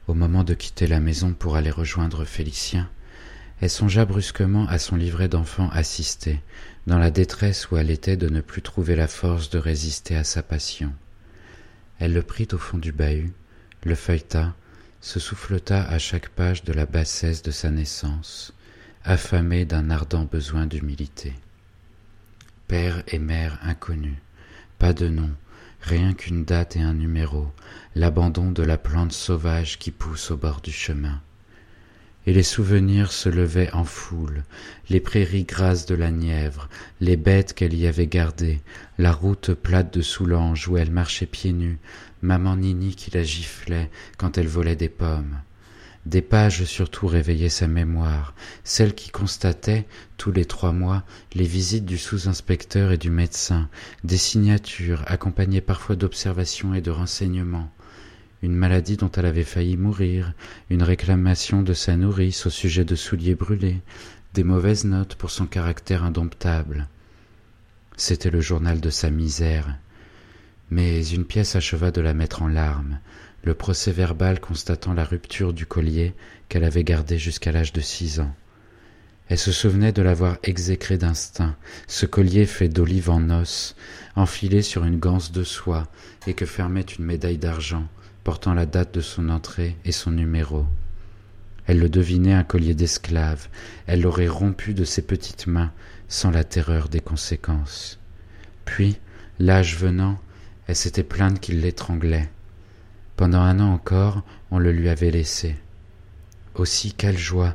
au 0.07 0.15
moment 0.15 0.43
de 0.43 0.55
quitter 0.55 0.87
la 0.87 1.01
maison 1.01 1.35
pour 1.35 1.57
aller 1.57 1.71
rejoindre 1.71 2.25
Félicien, 2.25 2.89
elle 3.61 3.69
songea 3.69 4.07
brusquement 4.07 4.67
à 4.69 4.79
son 4.79 4.97
livret 4.97 5.29
d'enfant 5.29 5.69
assisté, 5.69 6.41
dans 6.87 6.99
la 6.99 7.11
détresse 7.11 7.71
où 7.71 7.77
elle 7.77 7.91
était 7.91 8.17
de 8.17 8.29
ne 8.29 8.41
plus 8.41 8.63
trouver 8.63 8.97
la 8.97 9.09
force 9.09 9.51
de 9.51 9.59
résister 9.59 10.17
à 10.17 10.25
sa 10.25 10.43
passion. 10.43 10.93
Elle 11.99 12.15
le 12.15 12.23
prit 12.23 12.49
au 12.53 12.59
fond 12.59 12.79
du 12.79 12.93
bahut, 12.93 13.33
le 13.85 13.95
feuilleta, 13.95 14.55
se 15.01 15.21
souffleta 15.21 15.83
à 15.85 15.99
chaque 15.99 16.29
page 16.29 16.65
de 16.65 16.73
la 16.73 16.87
bassesse 16.87 17.43
de 17.43 17.51
sa 17.51 17.71
naissance, 17.71 18.53
affamée 19.05 19.65
d'un 19.65 19.91
ardent 19.91 20.25
besoin 20.25 20.67
d'humilité. 20.67 21.35
Père 22.69 23.03
et 23.09 23.19
mère 23.19 23.59
inconnus, 23.63 24.19
pas 24.79 24.93
de 24.93 25.09
nom, 25.09 25.31
rien 25.81 26.13
qu'une 26.13 26.45
date 26.45 26.77
et 26.77 26.83
un 26.83 26.95
numéro, 26.95 27.53
l'abandon 27.95 28.53
de 28.53 28.63
la 28.63 28.79
plante 28.79 29.13
sauvage 29.13 29.79
qui 29.79 29.91
pousse 29.91 30.31
au 30.31 30.37
bord 30.37 30.61
du 30.61 30.73
chemin 30.73 31.21
et 32.27 32.33
les 32.33 32.43
souvenirs 32.43 33.13
se 33.13 33.29
levaient 33.29 33.73
en 33.73 33.85
foule, 33.85 34.45
les 34.89 35.01
prairies 35.01 35.45
grasses 35.45 35.87
de 35.87 35.95
la 35.95 36.11
Nièvre, 36.11 36.69
les 37.01 37.17
bêtes 37.17 37.55
qu'elle 37.55 37.75
y 37.75 37.87
avait 37.87 38.07
gardées, 38.07 38.61
la 38.99 39.13
route 39.13 39.55
plate 39.55 39.93
de 39.95 40.03
Soulanges 40.03 40.69
où 40.69 40.77
elle 40.77 40.91
marchait 40.91 41.27
pieds 41.27 41.53
nus, 41.53 41.79
maman 42.23 42.57
Nini 42.57 42.95
qui 42.95 43.11
la 43.11 43.23
giflait 43.23 43.91
quand 44.19 44.37
elle 44.37 44.49
volait 44.49 44.77
des 44.77 44.89
pommes. 44.91 45.41
Des 46.07 46.23
pages 46.23 46.65
surtout 46.65 47.07
réveillaient 47.07 47.51
sa 47.51 47.67
mémoire, 47.67 48.35
celles 48.65 48.95
qui 48.95 49.11
constataient, 49.11 49.87
tous 50.17 50.33
les 50.33 50.47
trois 50.47 50.73
mois, 50.73 51.05
les 51.35 51.45
visites 51.45 51.85
du 51.85 51.99
sous-inspecteur 51.99 52.91
et 52.93 52.97
du 52.97 53.11
médecin, 53.11 53.69
des 54.03 54.17
signatures 54.17 55.03
accompagnées 55.07 55.61
parfois 55.61 55.97
d'observations 55.97 56.75
et 56.75 56.81
de 56.81 56.91
renseignements, 56.91 57.71
une 58.43 58.55
maladie 58.55 58.97
dont 58.97 59.11
elle 59.13 59.27
avait 59.27 59.45
failli 59.45 59.77
mourir, 59.77 60.33
une 60.71 60.83
réclamation 60.83 61.63
de 61.63 61.75
sa 61.75 61.97
nourrice 61.97 62.47
au 62.47 62.51
sujet 62.51 62.85
de 62.85 62.95
souliers 62.95 63.35
brûlés, 63.35 63.81
des 64.35 64.45
mauvaises 64.45 64.85
notes 64.85 65.15
pour 65.15 65.31
son 65.31 65.47
caractère 65.47 66.05
indomptable. 66.05 66.89
C'était 67.97 68.31
le 68.31 68.41
journal 68.41 68.81
de 68.81 68.91
sa 68.91 69.11
misère. 69.11 69.77
Mais 70.71 71.07
une 71.09 71.25
pièce 71.25 71.57
acheva 71.57 71.91
de 71.91 72.01
la 72.01 72.15
mettre 72.15 72.43
en 72.43 72.49
larmes, 72.49 73.01
le 73.43 73.55
procès 73.55 73.93
verbal 73.93 74.41
constatant 74.41 74.95
la 74.95 75.05
rupture 75.05 75.53
du 75.53 75.67
collier 75.67 76.15
qu'elle 76.49 76.65
avait 76.65 76.85
gardé 76.85 77.19
jusqu'à 77.19 77.53
l'âge 77.53 77.73
de 77.73 77.81
six 77.81 78.21
ans. 78.21 78.35
Elle 79.29 79.39
se 79.39 79.53
souvenait 79.53 79.93
de 79.93 80.03
l'avoir 80.03 80.39
exécré 80.43 80.99
d'instinct, 80.99 81.57
ce 81.87 82.05
collier 82.05 82.47
fait 82.47 82.69
d'olive 82.69 83.11
en 83.11 83.31
os, 83.31 83.77
enfilé 84.17 84.61
sur 84.61 84.85
une 84.85 84.99
ganse 84.99 85.31
de 85.31 85.45
soie, 85.45 85.87
et 86.27 86.35
que 86.35 86.47
fermait 86.47 86.81
une 86.81 87.05
médaille 87.05 87.39
d'argent, 87.39 87.87
portant 88.25 88.55
la 88.55 88.67
date 88.67 88.95
de 88.95 89.01
son 89.01 89.29
entrée 89.29 89.77
et 89.85 89.93
son 89.93 90.11
numéro. 90.11 90.67
Elle 91.67 91.79
le 91.79 91.89
devinait 91.89 92.33
un 92.33 92.45
collier 92.45 92.75
d'esclave, 92.75 93.49
elle 93.87 94.03
l'aurait 94.03 94.29
rompu 94.29 94.75
de 94.75 94.85
ses 94.85 95.03
petites 95.03 95.47
mains 95.47 95.73
sans 96.09 96.31
la 96.31 96.45
terreur 96.45 96.89
des 96.89 97.01
conséquences. 97.01 97.99
Puis, 98.65 98.99
l'âge 99.39 99.77
venant, 99.77 100.19
elle 100.67 100.77
s'était 100.77 101.03
plainte 101.03 101.41
qu'il 101.41 101.61
l'étranglait. 101.61 102.29
Pendant 103.17 103.41
un 103.41 103.61
an 103.61 103.73
encore, 103.73 104.23
on 104.51 104.59
le 104.59 104.73
lui 104.73 104.89
avait 104.89 105.11
laissé. 105.11 105.57
Aussi, 106.55 106.93
quelle 106.93 107.19
joie 107.19 107.55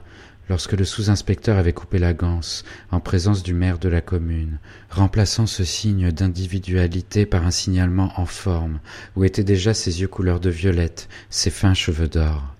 lorsque 0.49 0.73
le 0.73 0.86
sous-inspecteur 0.86 1.58
avait 1.58 1.73
coupé 1.73 1.99
la 1.99 2.13
ganse 2.13 2.63
en 2.91 2.99
présence 2.99 3.43
du 3.43 3.53
maire 3.53 3.79
de 3.79 3.89
la 3.89 4.01
commune, 4.01 4.60
remplaçant 4.89 5.45
ce 5.45 5.63
signe 5.63 6.12
d'individualité 6.12 7.25
par 7.25 7.45
un 7.45 7.51
signalement 7.51 8.12
en 8.19 8.25
forme, 8.25 8.79
où 9.15 9.23
étaient 9.23 9.43
déjà 9.43 9.73
ses 9.73 10.01
yeux 10.01 10.08
couleur 10.08 10.39
de 10.39 10.49
violette, 10.49 11.10
ses 11.29 11.49
fins 11.49 11.73
cheveux 11.73 12.08
d'or. 12.08 12.55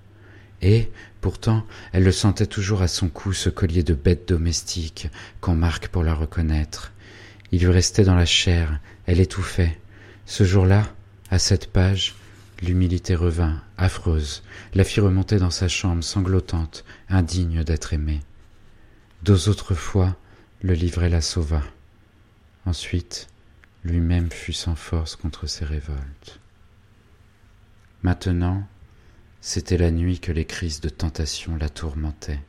Et, 0.62 0.91
pourtant, 1.21 1.65
elle 1.91 2.04
le 2.04 2.12
sentait 2.12 2.48
toujours 2.48 2.82
à 2.82 2.88
son 2.88 3.10
cou 3.10 3.34
ce 3.34 3.50
collier 3.50 3.84
de 3.84 3.93
bête 3.93 4.28
domestique 4.28 5.10
qu'on 5.41 5.56
marque 5.56 5.89
pour 5.89 6.04
la 6.04 6.13
reconnaître. 6.13 6.91
Il 7.52 7.60
lui 7.60 7.71
restait 7.71 8.04
dans 8.04 8.15
la 8.15 8.26
chair, 8.26 8.80
elle 9.06 9.19
étouffait. 9.19 9.78
Ce 10.26 10.43
jour-là, 10.43 10.88
à 11.30 11.39
cette 11.39 11.71
page, 11.71 12.15
L'humilité 12.65 13.13
revint, 13.13 13.62
affreuse, 13.78 14.41
la 14.73 14.84
fit 14.84 14.99
remonter 14.99 15.38
dans 15.38 15.51
sa 15.51 15.67
chambre 15.67 16.04
sanglotante, 16.04 16.84
indigne 17.10 17.63
d'être 17.63 17.93
aimée. 17.93 18.21
Deux 19.21 19.49
autres 19.49 19.75
fois, 19.75 20.15
le 20.63 20.73
livret 20.73 21.10
la 21.10 21.21
sauva. 21.21 21.62
Ensuite, 22.65 23.28
lui-même 23.84 24.32
fut 24.32 24.51
sans 24.51 24.73
force 24.73 25.15
contre 25.15 25.45
ses 25.45 25.63
révoltes. 25.63 26.39
Maintenant, 28.01 28.67
c'était 29.41 29.78
la 29.78 29.91
nuit 29.91 30.19
que 30.19 30.32
les 30.32 30.45
crises 30.45 30.82
de 30.82 30.89
tentation 30.89 31.58
la 31.58 31.69
tourmentaient. 31.69 32.41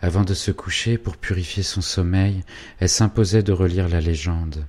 Avant 0.00 0.24
de 0.24 0.34
se 0.34 0.50
coucher, 0.50 0.98
pour 0.98 1.16
purifier 1.16 1.62
son 1.62 1.80
sommeil, 1.80 2.42
elle 2.80 2.88
s'imposait 2.88 3.44
de 3.44 3.52
relire 3.52 3.88
la 3.88 4.00
légende. 4.00 4.66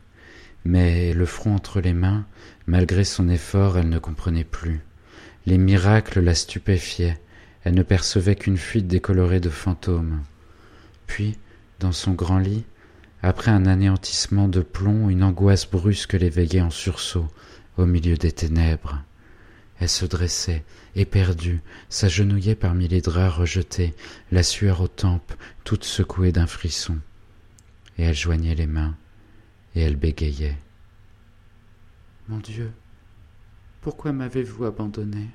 Mais 0.65 1.13
le 1.13 1.25
front 1.25 1.55
entre 1.55 1.81
les 1.81 1.93
mains, 1.93 2.25
malgré 2.67 3.03
son 3.03 3.29
effort, 3.29 3.77
elle 3.77 3.89
ne 3.89 3.99
comprenait 3.99 4.43
plus. 4.43 4.81
Les 5.45 5.57
miracles 5.57 6.19
la 6.19 6.35
stupéfiaient, 6.35 7.19
elle 7.63 7.73
ne 7.73 7.83
percevait 7.83 8.35
qu'une 8.35 8.57
fuite 8.57 8.87
décolorée 8.87 9.39
de 9.39 9.49
fantômes. 9.49 10.21
Puis, 11.07 11.37
dans 11.79 11.91
son 11.91 12.11
grand 12.11 12.39
lit, 12.39 12.65
après 13.21 13.51
un 13.51 13.65
anéantissement 13.65 14.47
de 14.47 14.61
plomb, 14.61 15.09
une 15.09 15.23
angoisse 15.23 15.69
brusque 15.69 16.13
l'éveillait 16.13 16.61
en 16.61 16.69
sursaut, 16.69 17.27
au 17.77 17.85
milieu 17.85 18.15
des 18.15 18.31
ténèbres. 18.31 19.01
Elle 19.79 19.89
se 19.89 20.05
dressait, 20.05 20.63
éperdue, 20.95 21.61
s'agenouillait 21.89 22.55
parmi 22.55 22.87
les 22.87 23.01
draps 23.01 23.35
rejetés, 23.35 23.93
la 24.31 24.43
sueur 24.43 24.81
aux 24.81 24.87
tempes, 24.87 25.33
toute 25.63 25.85
secouée 25.85 26.31
d'un 26.31 26.47
frisson. 26.47 26.97
Et 27.97 28.03
elle 28.03 28.15
joignait 28.15 28.55
les 28.55 28.67
mains, 28.67 28.95
et 29.75 29.81
elle 29.81 29.95
bégayait. 29.95 30.57
Mon 32.27 32.37
Dieu, 32.37 32.71
pourquoi 33.81 34.11
m'avez-vous 34.11 34.65
abandonné 34.65 35.27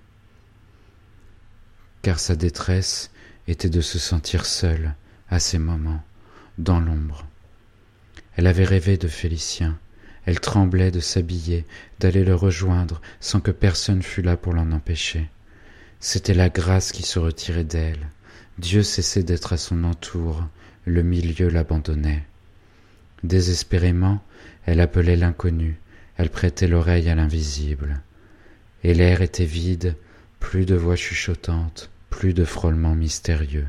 Car 2.03 2.19
sa 2.19 2.37
détresse 2.37 3.11
était 3.49 3.71
de 3.71 3.81
se 3.81 3.99
sentir 3.99 4.47
seule 4.47 4.95
à 5.29 5.39
ces 5.39 5.59
moments, 5.59 6.03
dans 6.59 6.81
l'ombre. 6.81 7.27
Elle 8.37 8.47
avait 8.47 8.65
rêvé 8.65 8.97
de 8.97 9.09
Félicien, 9.09 9.79
elle 10.27 10.41
tremblait 10.41 10.91
de 10.91 11.01
s'habiller, 11.01 11.65
d'aller 12.01 12.25
le 12.25 12.35
rejoindre 12.35 13.01
sans 13.21 13.41
que 13.41 13.51
personne 13.51 14.03
fût 14.03 14.23
là 14.23 14.37
pour 14.37 14.53
l'en 14.53 14.73
empêcher. 14.73 15.29
C'était 16.01 16.35
la 16.35 16.49
grâce 16.49 16.93
qui 16.93 17.03
se 17.03 17.19
retirait 17.19 17.65
d'elle. 17.65 18.09
Dieu 18.59 18.83
cessait 18.83 19.23
d'être 19.23 19.53
à 19.53 19.57
son 19.57 19.85
entour, 19.85 20.45
le 20.85 21.03
milieu 21.03 21.49
l'abandonnait. 21.49 22.25
Désespérément, 23.25 24.23
elle 24.67 24.81
appelait 24.81 25.17
l'inconnu, 25.17 25.79
elle 26.19 26.29
prêtait 26.29 26.69
l'oreille 26.69 27.09
à 27.09 27.15
l'invisible. 27.15 28.03
Et 28.83 28.93
l'air 28.93 29.23
était 29.23 29.47
vide, 29.47 29.97
plus 30.41 30.67
de 30.67 30.75
voix 30.75 30.95
chuchotantes, 30.95 31.89
plus 32.11 32.35
de 32.35 32.45
frôlements 32.45 32.95
mystérieux. 32.95 33.67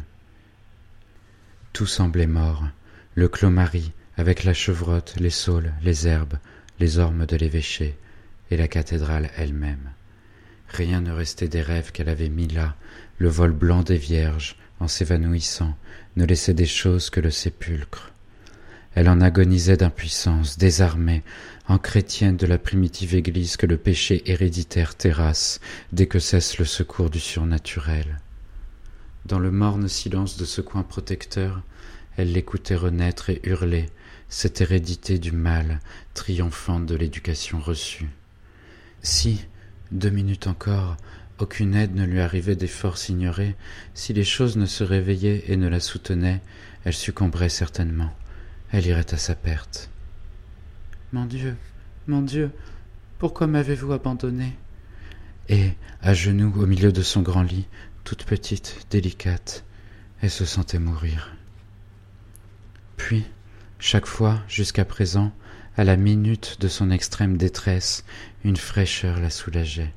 Tout 1.71 1.85
semblait 1.85 2.27
mort, 2.27 2.65
le 3.13 3.29
clos-marie, 3.29 3.93
avec 4.17 4.43
la 4.43 4.53
chevrotte, 4.53 5.15
les 5.21 5.29
saules, 5.29 5.71
les 5.81 6.05
herbes, 6.05 6.37
les 6.81 6.99
ormes 6.99 7.25
de 7.25 7.37
l'évêché, 7.37 7.97
et 8.51 8.57
la 8.57 8.67
cathédrale 8.67 9.29
elle-même. 9.37 9.91
Rien 10.67 10.99
ne 10.99 11.13
restait 11.13 11.47
des 11.47 11.61
rêves 11.61 11.93
qu'elle 11.93 12.09
avait 12.09 12.27
mis 12.27 12.49
là, 12.49 12.75
le 13.19 13.29
vol 13.29 13.53
blanc 13.53 13.83
des 13.83 13.97
vierges, 13.97 14.57
en 14.81 14.89
s'évanouissant, 14.89 15.77
ne 16.17 16.25
laissait 16.25 16.53
des 16.53 16.65
choses 16.65 17.09
que 17.09 17.21
le 17.21 17.31
sépulcre. 17.31 18.11
Elle 18.95 19.09
en 19.09 19.19
agonisait 19.19 19.77
d'impuissance, 19.77 20.57
désarmée, 20.57 21.23
en 21.67 21.77
chrétienne 21.77 22.37
de 22.37 22.47
la 22.47 22.57
primitive 22.57 23.13
Église 23.13 23.57
que 23.57 23.65
le 23.65 23.77
péché 23.77 24.23
héréditaire 24.25 24.95
terrasse 24.95 25.59
dès 25.91 26.07
que 26.07 26.19
cesse 26.19 26.57
le 26.57 26.65
secours 26.65 27.09
du 27.09 27.19
surnaturel. 27.19 28.19
Dans 29.25 29.39
le 29.39 29.51
morne 29.51 29.89
silence 29.89 30.37
de 30.37 30.45
ce 30.45 30.61
coin 30.61 30.83
protecteur, 30.83 31.61
elle 32.15 32.31
l'écoutait 32.31 32.75
renaître 32.75 33.29
et 33.29 33.41
hurler, 33.43 33.87
cette 34.29 34.61
hérédité 34.61 35.19
du 35.19 35.31
mal, 35.31 35.79
triomphante 36.13 36.85
de 36.85 36.95
l'éducation 36.95 37.59
reçue. 37.59 38.09
Si, 39.01 39.45
deux 39.91 40.09
minutes 40.09 40.47
encore, 40.47 40.95
aucune 41.39 41.75
aide 41.75 41.95
ne 41.95 42.05
lui 42.05 42.21
arrivait 42.21 42.55
des 42.55 42.67
forces 42.67 43.09
ignorées, 43.09 43.55
si 43.93 44.13
les 44.13 44.23
choses 44.23 44.55
ne 44.55 44.65
se 44.65 44.83
réveillaient 44.83 45.43
et 45.47 45.57
ne 45.57 45.67
la 45.67 45.81
soutenaient, 45.81 46.41
elle 46.85 46.93
succomberait 46.93 47.49
certainement, 47.49 48.13
elle 48.75 48.87
irait 48.87 49.13
à 49.13 49.17
sa 49.17 49.35
perte. 49.35 49.89
Mon 51.13 51.25
Dieu, 51.25 51.55
mon 52.07 52.21
Dieu, 52.21 52.51
pourquoi 53.19 53.47
m'avez-vous 53.47 53.93
abandonnée? 53.93 54.53
Et, 55.47 55.69
à 56.01 56.13
genoux 56.13 56.53
au 56.61 56.65
milieu 56.65 56.91
de 56.91 57.01
son 57.01 57.21
grand 57.21 57.43
lit, 57.43 57.67
toute 58.03 58.25
petite, 58.25 58.85
délicate, 58.89 59.63
elle 60.21 60.29
se 60.29 60.43
sentait 60.43 60.79
mourir. 60.79 61.37
Puis, 62.97 63.23
chaque 63.79 64.07
fois, 64.07 64.41
jusqu'à 64.49 64.83
présent, 64.83 65.31
à 65.77 65.85
la 65.85 65.95
minute 65.95 66.57
de 66.59 66.67
son 66.67 66.91
extrême 66.91 67.37
détresse, 67.37 68.03
une 68.43 68.57
fraîcheur 68.57 69.21
la 69.21 69.29
soulageait. 69.29 69.93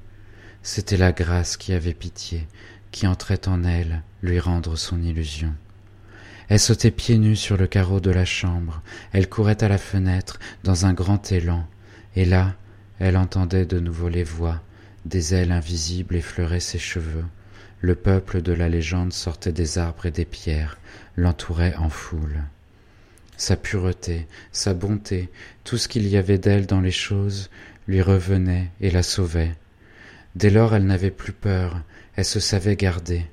C'était 0.63 0.97
la 0.97 1.11
grâce 1.11 1.57
qui 1.57 1.73
avait 1.73 1.95
pitié, 1.95 2.47
qui 2.93 3.09
entrait 3.09 3.49
en 3.49 3.65
elle 3.65 4.05
lui 4.23 4.39
rendre 4.39 4.77
son 4.77 5.03
illusion. 5.03 5.53
Elle 6.49 6.59
sautait 6.59 6.91
pieds 6.91 7.19
nus 7.19 7.37
sur 7.37 7.57
le 7.57 7.67
carreau 7.67 8.01
de 8.01 8.11
la 8.11 8.25
chambre, 8.25 8.83
elle 9.13 9.29
courait 9.29 9.63
à 9.63 9.69
la 9.69 9.79
fenêtre 9.79 10.39
dans 10.65 10.87
un 10.87 10.95
grand 10.95 11.31
élan, 11.31 11.67
et 12.17 12.25
là, 12.25 12.55
elle 12.99 13.17
entendait 13.17 13.67
de 13.67 13.81
nouveau 13.81 14.09
les 14.09 14.25
voix, 14.25 14.61
des 15.05 15.35
ailes 15.35 15.53
invisibles 15.53 16.17
effleuraient 16.17 16.61
ses 16.61 16.79
cheveux, 16.79 17.25
le 17.81 17.95
peuple 17.95 18.43
de 18.43 18.53
la 18.53 18.69
légende 18.69 19.13
sortait 19.13 19.53
des 19.53 19.79
arbres 19.79 20.07
et 20.07 20.11
des 20.11 20.25
pierres, 20.25 20.79
l'entourait 21.17 21.77
en 21.77 21.91
foule 21.91 22.43
sa 23.39 23.57
pureté, 23.57 24.27
sa 24.53 24.75
bonté, 24.75 25.31
tout 25.65 25.79
ce 25.79 25.89
qu'il 25.89 26.07
y 26.07 26.17
avait 26.17 26.39
d'elle 26.39 26.67
dans 26.67 26.81
les 26.81 26.91
choses, 26.91 27.49
lui 27.87 28.03
revenait 28.03 28.71
et 28.81 28.91
la 28.91 29.05
sauvait. 29.05 29.55
Dès 30.35 30.51
lors 30.51 30.75
elle 30.75 30.85
n'avait 30.85 31.13
plus 31.13 31.33
peur, 31.33 31.81
elle 32.17 32.25
se 32.25 32.41
savait 32.41 32.77
garder. 32.77 33.25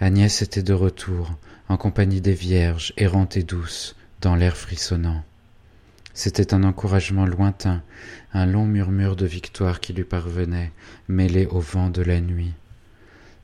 Agnès 0.00 0.42
était 0.42 0.62
de 0.62 0.72
retour, 0.72 1.36
en 1.68 1.76
compagnie 1.76 2.20
des 2.20 2.34
vierges, 2.34 2.92
errantes 2.96 3.36
et 3.36 3.42
douces, 3.42 3.96
dans 4.20 4.34
l'air 4.34 4.56
frissonnant. 4.56 5.24
C'était 6.14 6.54
un 6.54 6.64
encouragement 6.64 7.26
lointain, 7.26 7.82
un 8.32 8.46
long 8.46 8.64
murmure 8.64 9.16
de 9.16 9.26
victoire 9.26 9.80
qui 9.80 9.92
lui 9.92 10.04
parvenait, 10.04 10.72
mêlé 11.08 11.46
au 11.46 11.60
vent 11.60 11.90
de 11.90 12.02
la 12.02 12.20
nuit. 12.20 12.54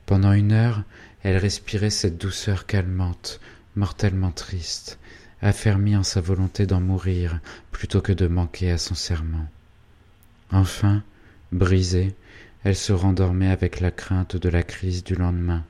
Pendant 0.05 0.33
une 0.33 0.51
heure, 0.51 0.83
elle 1.21 1.37
respirait 1.37 1.89
cette 1.89 2.17
douceur 2.17 2.65
calmante, 2.65 3.39
mortellement 3.75 4.31
triste, 4.31 4.97
affermie 5.41 5.95
en 5.95 6.03
sa 6.03 6.21
volonté 6.21 6.65
d'en 6.65 6.81
mourir 6.81 7.39
plutôt 7.71 8.01
que 8.01 8.13
de 8.13 8.27
manquer 8.27 8.71
à 8.71 8.77
son 8.77 8.95
serment. 8.95 9.47
Enfin, 10.51 11.03
brisée, 11.51 12.15
elle 12.63 12.75
se 12.75 12.93
rendormait 12.93 13.49
avec 13.49 13.79
la 13.81 13.91
crainte 13.91 14.35
de 14.35 14.49
la 14.49 14.63
crise 14.63 15.03
du 15.03 15.15
lendemain, 15.15 15.63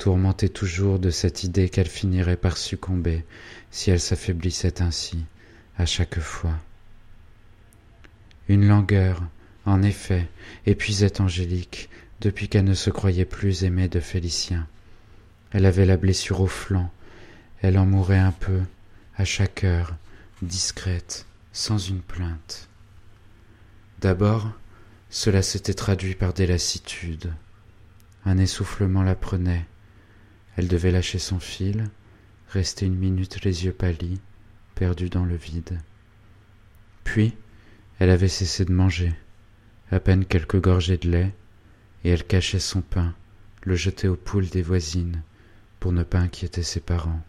tourmentée 0.00 0.48
toujours 0.48 0.98
de 0.98 1.10
cette 1.10 1.44
idée 1.44 1.68
qu'elle 1.68 1.86
finirait 1.86 2.38
par 2.38 2.56
succomber 2.56 3.22
si 3.70 3.90
elle 3.90 4.00
s'affaiblissait 4.00 4.80
ainsi 4.80 5.26
à 5.76 5.84
chaque 5.84 6.18
fois. 6.20 6.54
Une 8.48 8.66
langueur, 8.66 9.22
en 9.66 9.82
effet, 9.82 10.26
épuisait 10.64 11.20
Angélique 11.20 11.90
depuis 12.22 12.48
qu'elle 12.48 12.64
ne 12.64 12.72
se 12.72 12.88
croyait 12.88 13.26
plus 13.26 13.62
aimée 13.64 13.88
de 13.88 14.00
Félicien. 14.00 14.66
Elle 15.50 15.66
avait 15.66 15.84
la 15.84 15.98
blessure 15.98 16.40
au 16.40 16.46
flanc, 16.46 16.90
elle 17.60 17.78
en 17.78 17.84
mourait 17.84 18.16
un 18.16 18.32
peu, 18.32 18.60
à 19.18 19.26
chaque 19.26 19.64
heure, 19.64 19.96
discrète, 20.40 21.26
sans 21.52 21.76
une 21.76 22.00
plainte. 22.00 22.70
D'abord, 24.00 24.50
cela 25.10 25.42
s'était 25.42 25.74
traduit 25.74 26.14
par 26.14 26.32
des 26.32 26.46
lassitudes. 26.46 27.34
Un 28.24 28.38
essoufflement 28.38 29.02
la 29.02 29.14
prenait. 29.14 29.66
Elle 30.56 30.68
devait 30.68 30.90
lâcher 30.90 31.18
son 31.18 31.38
fil, 31.38 31.84
rester 32.48 32.86
une 32.86 32.96
minute 32.96 33.44
les 33.44 33.64
yeux 33.64 33.72
pâlis, 33.72 34.20
perdus 34.74 35.08
dans 35.08 35.24
le 35.24 35.36
vide. 35.36 35.78
Puis, 37.04 37.34
elle 37.98 38.10
avait 38.10 38.28
cessé 38.28 38.64
de 38.64 38.72
manger, 38.72 39.12
à 39.90 40.00
peine 40.00 40.24
quelques 40.24 40.60
gorgées 40.60 40.96
de 40.96 41.10
lait, 41.10 41.34
et 42.04 42.10
elle 42.10 42.24
cachait 42.24 42.58
son 42.60 42.80
pain, 42.80 43.14
le 43.62 43.76
jetait 43.76 44.08
aux 44.08 44.16
poules 44.16 44.48
des 44.48 44.62
voisines, 44.62 45.22
pour 45.80 45.92
ne 45.92 46.02
pas 46.02 46.18
inquiéter 46.18 46.62
ses 46.62 46.80
parents. 46.80 47.20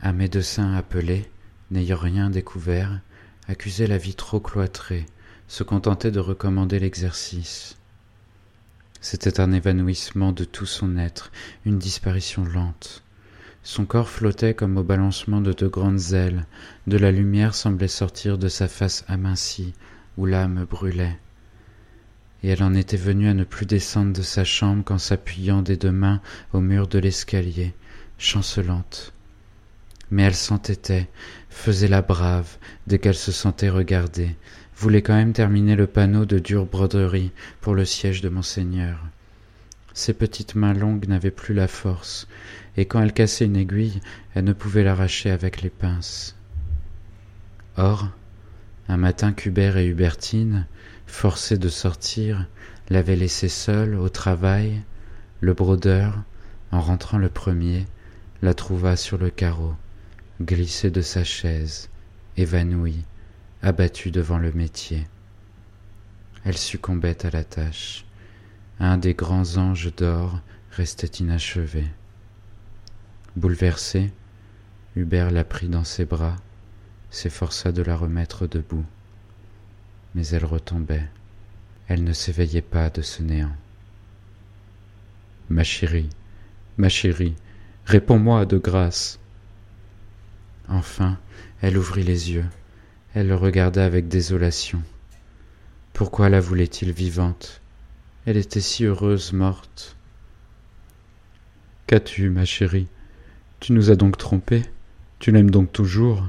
Un 0.00 0.12
médecin 0.12 0.74
appelé, 0.74 1.30
n'ayant 1.70 1.96
rien 1.96 2.30
découvert, 2.30 3.00
accusait 3.48 3.86
la 3.86 3.98
vie 3.98 4.14
trop 4.14 4.40
cloîtrée, 4.40 5.06
se 5.48 5.62
contentait 5.62 6.10
de 6.10 6.20
recommander 6.20 6.78
l'exercice. 6.78 7.76
C'était 9.02 9.40
un 9.40 9.50
évanouissement 9.50 10.30
de 10.30 10.44
tout 10.44 10.64
son 10.64 10.96
être, 10.96 11.32
une 11.66 11.76
disparition 11.76 12.44
lente. 12.44 13.02
Son 13.64 13.84
corps 13.84 14.08
flottait 14.08 14.54
comme 14.54 14.76
au 14.76 14.84
balancement 14.84 15.40
de 15.40 15.52
deux 15.52 15.68
grandes 15.68 16.12
ailes, 16.12 16.46
de 16.86 16.96
la 16.98 17.10
lumière 17.10 17.56
semblait 17.56 17.88
sortir 17.88 18.38
de 18.38 18.46
sa 18.46 18.68
face 18.68 19.04
amincie, 19.08 19.74
où 20.16 20.24
l'âme 20.24 20.66
brûlait. 20.70 21.18
Et 22.44 22.50
elle 22.50 22.62
en 22.62 22.74
était 22.74 22.96
venue 22.96 23.28
à 23.28 23.34
ne 23.34 23.42
plus 23.42 23.66
descendre 23.66 24.12
de 24.12 24.22
sa 24.22 24.44
chambre 24.44 24.84
qu'en 24.84 24.98
s'appuyant 24.98 25.62
des 25.62 25.76
deux 25.76 25.90
mains 25.90 26.20
au 26.52 26.60
mur 26.60 26.86
de 26.86 27.00
l'escalier, 27.00 27.74
chancelante, 28.18 29.12
mais 30.12 30.22
elle 30.22 30.36
s'entêtait, 30.36 31.08
faisait 31.50 31.88
la 31.88 32.02
brave 32.02 32.56
dès 32.86 33.00
qu'elle 33.00 33.16
se 33.16 33.32
sentait 33.32 33.70
regardée, 33.70 34.36
voulait 34.76 35.02
quand 35.02 35.14
même 35.14 35.32
terminer 35.32 35.76
le 35.76 35.86
panneau 35.86 36.24
de 36.24 36.38
dure 36.38 36.66
broderie 36.66 37.32
pour 37.60 37.74
le 37.74 37.84
siège 37.84 38.20
de 38.20 38.28
monseigneur. 38.28 38.98
Ses 39.94 40.14
petites 40.14 40.54
mains 40.54 40.72
longues 40.72 41.06
n'avaient 41.06 41.30
plus 41.30 41.54
la 41.54 41.68
force, 41.68 42.26
et 42.76 42.86
quand 42.86 43.02
elle 43.02 43.12
cassait 43.12 43.44
une 43.44 43.56
aiguille, 43.56 44.00
elle 44.34 44.44
ne 44.44 44.52
pouvait 44.52 44.84
l'arracher 44.84 45.30
avec 45.30 45.60
les 45.60 45.70
pinces. 45.70 46.36
Or, 47.76 48.08
un 48.88 48.96
matin 48.96 49.32
qu'Hubert 49.32 49.76
et 49.76 49.86
Hubertine, 49.86 50.66
forcés 51.06 51.58
de 51.58 51.68
sortir, 51.68 52.46
l'avaient 52.88 53.16
laissée 53.16 53.48
seule 53.48 53.94
au 53.94 54.08
travail, 54.08 54.82
le 55.40 55.54
brodeur, 55.54 56.22
en 56.70 56.80
rentrant 56.80 57.18
le 57.18 57.28
premier, 57.28 57.86
la 58.40 58.54
trouva 58.54 58.96
sur 58.96 59.18
le 59.18 59.30
carreau, 59.30 59.74
glissait 60.40 60.90
de 60.90 61.02
sa 61.02 61.22
chaise, 61.22 61.90
évanouie, 62.36 63.04
abattue 63.62 64.10
devant 64.10 64.38
le 64.38 64.52
métier. 64.52 65.06
Elle 66.44 66.58
succombait 66.58 67.24
à 67.24 67.30
la 67.30 67.44
tâche. 67.44 68.04
Un 68.80 68.98
des 68.98 69.14
grands 69.14 69.56
anges 69.56 69.94
d'or 69.94 70.40
restait 70.72 71.22
inachevé. 71.22 71.84
Bouleversé, 73.36 74.12
Hubert 74.96 75.30
la 75.30 75.44
prit 75.44 75.68
dans 75.68 75.84
ses 75.84 76.04
bras, 76.04 76.36
s'efforça 77.10 77.70
de 77.70 77.82
la 77.82 77.96
remettre 77.96 78.46
debout. 78.48 78.84
Mais 80.14 80.26
elle 80.28 80.44
retombait. 80.44 81.08
Elle 81.86 82.04
ne 82.04 82.12
s'éveillait 82.12 82.62
pas 82.62 82.90
de 82.90 83.02
ce 83.02 83.22
néant. 83.22 83.56
Ma 85.48 85.62
chérie, 85.62 86.10
ma 86.78 86.88
chérie, 86.88 87.36
réponds-moi 87.86 88.44
de 88.44 88.58
grâce. 88.58 89.20
Enfin, 90.68 91.18
elle 91.60 91.78
ouvrit 91.78 92.04
les 92.04 92.32
yeux. 92.32 92.46
Elle 93.14 93.28
le 93.28 93.34
regarda 93.34 93.84
avec 93.84 94.08
désolation. 94.08 94.82
Pourquoi 95.92 96.30
la 96.30 96.40
voulait-il 96.40 96.92
vivante? 96.92 97.60
Elle 98.24 98.38
était 98.38 98.62
si 98.62 98.84
heureuse 98.84 99.34
morte. 99.34 99.96
Qu'as-tu, 101.86 102.30
ma 102.30 102.46
chérie? 102.46 102.88
Tu 103.60 103.72
nous 103.74 103.90
as 103.90 103.96
donc 103.96 104.16
trompés? 104.16 104.62
Tu 105.18 105.30
l'aimes 105.30 105.50
donc 105.50 105.72
toujours? 105.72 106.26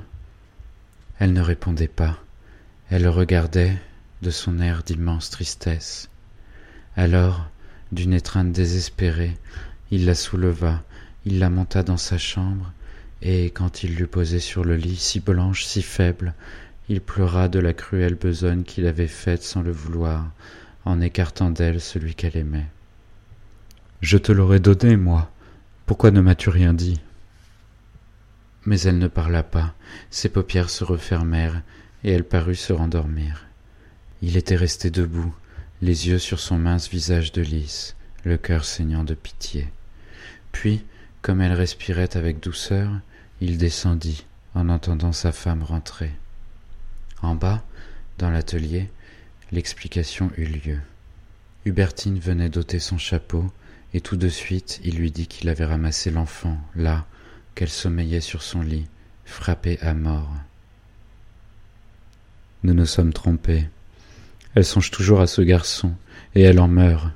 Elle 1.20 1.32
ne 1.32 1.40
répondait 1.42 1.88
pas. 1.88 2.20
Elle 2.90 3.04
le 3.04 3.10
regardait 3.10 3.78
de 4.22 4.30
son 4.30 4.60
air 4.60 4.84
d'immense 4.84 5.30
tristesse. 5.30 6.10
Alors, 6.98 7.48
d'une 7.94 8.14
étreinte 8.14 8.52
désespérée, 8.52 9.38
il 9.90 10.06
la 10.06 10.16
souleva, 10.16 10.84
il 11.26 11.40
la 11.40 11.50
monta 11.50 11.82
dans 11.82 11.98
sa 11.98 12.18
chambre, 12.18 12.74
et 13.22 13.46
quand 13.52 13.84
il 13.84 13.96
l'eut 13.96 14.08
posée 14.08 14.40
sur 14.40 14.66
le 14.66 14.76
lit, 14.76 14.98
si 14.98 15.22
blanche, 15.22 15.64
si 15.64 15.82
faible, 15.82 16.34
il 16.90 17.02
pleura 17.02 17.48
de 17.48 17.60
la 17.60 17.74
cruelle 17.74 18.16
besogne 18.16 18.64
qu'il 18.64 18.86
avait 18.86 19.08
faite 19.08 19.44
sans 19.44 19.62
le 19.62 19.72
vouloir, 19.72 20.32
en 20.86 21.00
écartant 21.02 21.50
d'elle 21.50 21.80
celui 21.80 22.16
qu'elle 22.16 22.38
aimait. 22.38 22.68
Je 24.02 24.18
te 24.18 24.32
l'aurais 24.32 24.60
donné, 24.60 24.98
moi. 24.98 25.32
Pourquoi 25.86 26.12
ne 26.12 26.22
m'as-tu 26.22 26.50
rien 26.50 26.74
dit? 26.74 27.00
Mais 28.66 28.80
elle 28.82 28.98
ne 28.98 29.08
parla 29.08 29.44
pas, 29.44 29.74
ses 30.10 30.30
paupières 30.30 30.70
se 30.70 30.84
refermèrent, 30.84 31.62
et 32.04 32.12
elle 32.12 32.26
parut 32.26 32.56
se 32.56 32.74
rendormir. 32.74 33.46
Il 34.22 34.36
était 34.36 34.56
resté 34.56 34.90
debout, 34.90 35.34
les 35.82 36.08
yeux 36.08 36.20
sur 36.20 36.40
son 36.40 36.58
mince 36.58 36.90
visage 36.90 37.32
de 37.32 37.42
lys, 37.42 37.96
le 38.24 38.38
cœur 38.38 38.66
saignant 38.66 39.04
de 39.04 39.14
pitié. 39.14 39.68
Puis, 40.52 40.84
comme 41.22 41.42
elle 41.42 41.54
respirait 41.54 42.18
avec 42.18 42.42
douceur, 42.42 42.90
il 43.42 43.58
descendit 43.58 44.26
en 44.56 44.70
entendant 44.70 45.14
sa 45.14 45.32
femme 45.32 45.64
rentrer. 45.64 46.12
En 47.24 47.36
bas, 47.36 47.64
dans 48.18 48.30
l'atelier, 48.30 48.90
l'explication 49.54 50.30
eut 50.38 50.46
lieu. 50.46 50.80
Hubertine 51.64 52.20
venait 52.20 52.50
d'ôter 52.50 52.80
son 52.80 52.98
chapeau, 52.98 53.50
et 53.94 54.02
tout 54.02 54.18
de 54.18 54.28
suite 54.28 54.82
il 54.84 54.98
lui 54.98 55.10
dit 55.10 55.28
qu'il 55.28 55.48
avait 55.48 55.64
ramassé 55.64 56.12
l'enfant, 56.12 56.60
là, 56.76 57.06
qu'elle 57.56 57.70
sommeillait 57.70 58.20
sur 58.20 58.44
son 58.44 58.62
lit, 58.62 58.88
frappée 59.24 59.80
à 59.82 59.94
mort. 59.94 60.34
Nous 62.64 62.74
nous 62.74 62.86
sommes 62.86 63.14
trompés, 63.14 63.70
elle 64.54 64.66
songe 64.66 64.92
toujours 64.92 65.22
à 65.22 65.28
ce 65.28 65.42
garçon, 65.42 65.94
et 66.36 66.42
elle 66.42 66.60
en 66.60 66.68
meurt. 66.68 67.08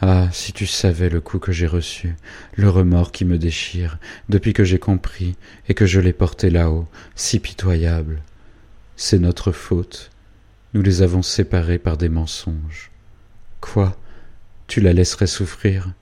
Ah, 0.00 0.28
si 0.32 0.54
tu 0.54 0.66
savais 0.66 1.10
le 1.10 1.20
coup 1.20 1.38
que 1.38 1.52
j'ai 1.52 1.66
reçu, 1.66 2.16
le 2.56 2.70
remords 2.70 3.12
qui 3.12 3.26
me 3.26 3.36
déchire, 3.36 3.98
depuis 4.30 4.54
que 4.54 4.64
j'ai 4.64 4.78
compris, 4.78 5.36
et 5.68 5.74
que 5.74 5.84
je 5.84 6.00
l'ai 6.00 6.14
porté 6.14 6.48
là-haut, 6.48 6.88
si 7.14 7.38
pitoyable. 7.38 8.22
C'est 8.96 9.18
notre 9.18 9.52
faute. 9.52 10.10
Nous 10.74 10.82
les 10.82 11.02
avons 11.02 11.22
séparés 11.22 11.78
par 11.78 11.96
des 11.96 12.08
mensonges. 12.08 12.90
Quoi? 13.60 13.96
Tu 14.66 14.80
la 14.80 14.92
laisserais 14.92 15.26
souffrir? 15.26 15.92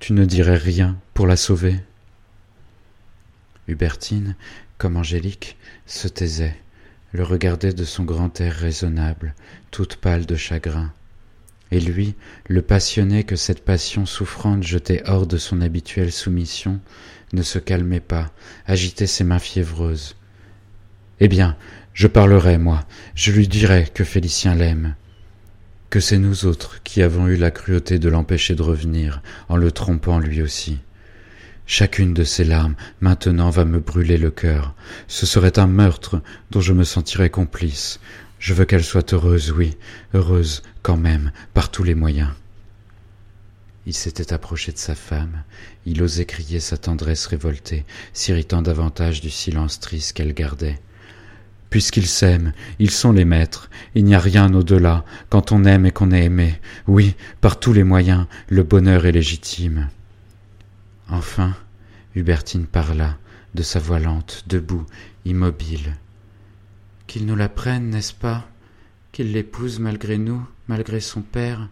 Tu 0.00 0.12
ne 0.12 0.24
dirais 0.24 0.56
rien 0.56 0.98
pour 1.14 1.26
la 1.26 1.36
sauver? 1.36 1.80
Hubertine, 3.66 4.36
comme 4.78 4.96
Angélique, 4.96 5.56
se 5.86 6.08
taisait 6.08 6.56
le 7.12 7.22
regardait 7.22 7.72
de 7.72 7.84
son 7.84 8.04
grand 8.04 8.40
air 8.40 8.54
raisonnable, 8.54 9.34
toute 9.70 9.96
pâle 9.96 10.26
de 10.26 10.36
chagrin. 10.36 10.92
Et 11.70 11.80
lui, 11.80 12.14
le 12.46 12.62
passionné 12.62 13.24
que 13.24 13.36
cette 13.36 13.64
passion 13.64 14.06
souffrante 14.06 14.62
jetait 14.62 15.02
hors 15.06 15.26
de 15.26 15.36
son 15.36 15.60
habituelle 15.60 16.12
soumission, 16.12 16.80
ne 17.32 17.42
se 17.42 17.58
calmait 17.58 18.00
pas, 18.00 18.32
agitait 18.66 19.06
ses 19.06 19.24
mains 19.24 19.38
fiévreuses. 19.38 20.16
Eh 21.20 21.28
bien, 21.28 21.56
je 21.98 22.06
parlerai, 22.06 22.58
moi, 22.58 22.86
je 23.16 23.32
lui 23.32 23.48
dirai 23.48 23.88
que 23.92 24.04
Félicien 24.04 24.54
l'aime, 24.54 24.94
que 25.90 25.98
c'est 25.98 26.18
nous 26.18 26.46
autres 26.46 26.80
qui 26.84 27.02
avons 27.02 27.26
eu 27.26 27.34
la 27.34 27.50
cruauté 27.50 27.98
de 27.98 28.08
l'empêcher 28.08 28.54
de 28.54 28.62
revenir, 28.62 29.20
en 29.48 29.56
le 29.56 29.72
trompant 29.72 30.20
lui 30.20 30.40
aussi. 30.40 30.78
Chacune 31.66 32.14
de 32.14 32.22
ces 32.22 32.44
larmes 32.44 32.76
maintenant 33.00 33.50
va 33.50 33.64
me 33.64 33.80
brûler 33.80 34.16
le 34.16 34.30
cœur. 34.30 34.76
Ce 35.08 35.26
serait 35.26 35.58
un 35.58 35.66
meurtre 35.66 36.22
dont 36.52 36.60
je 36.60 36.72
me 36.72 36.84
sentirais 36.84 37.30
complice. 37.30 37.98
Je 38.38 38.54
veux 38.54 38.64
qu'elle 38.64 38.84
soit 38.84 39.12
heureuse, 39.12 39.50
oui, 39.50 39.76
heureuse 40.14 40.62
quand 40.82 40.96
même, 40.96 41.32
par 41.52 41.68
tous 41.68 41.82
les 41.82 41.96
moyens. 41.96 42.30
Il 43.86 43.94
s'était 43.94 44.32
approché 44.32 44.70
de 44.70 44.78
sa 44.78 44.94
femme, 44.94 45.42
il 45.84 46.00
osait 46.00 46.26
crier 46.26 46.60
sa 46.60 46.76
tendresse 46.76 47.26
révoltée, 47.26 47.84
s'irritant 48.12 48.62
davantage 48.62 49.20
du 49.20 49.30
silence 49.30 49.80
triste 49.80 50.12
qu'elle 50.12 50.32
gardait. 50.32 50.78
Puisqu'ils 51.70 52.06
s'aiment, 52.06 52.52
ils 52.78 52.90
sont 52.90 53.12
les 53.12 53.26
maîtres, 53.26 53.68
il 53.94 54.04
n'y 54.04 54.14
a 54.14 54.18
rien 54.20 54.52
au-delà, 54.54 55.04
quand 55.28 55.52
on 55.52 55.64
aime 55.64 55.84
et 55.84 55.90
qu'on 55.90 56.12
est 56.12 56.24
aimé. 56.24 56.58
Oui, 56.86 57.14
par 57.40 57.60
tous 57.60 57.74
les 57.74 57.84
moyens, 57.84 58.26
le 58.48 58.62
bonheur 58.62 59.04
est 59.04 59.12
légitime. 59.12 59.88
Enfin, 61.10 61.54
Hubertine 62.14 62.66
parla, 62.66 63.18
de 63.54 63.62
sa 63.62 63.78
voix 63.80 63.98
lente, 63.98 64.44
debout, 64.46 64.86
immobile. 65.26 65.96
Qu'ils 67.06 67.26
nous 67.26 67.36
la 67.36 67.48
prennent, 67.48 67.90
n'est-ce 67.90 68.14
pas? 68.14 68.48
Qu'ils 69.12 69.32
l'épousent 69.32 69.78
malgré 69.78 70.16
nous, 70.16 70.46
malgré 70.68 71.00
son 71.00 71.22
père 71.22 71.68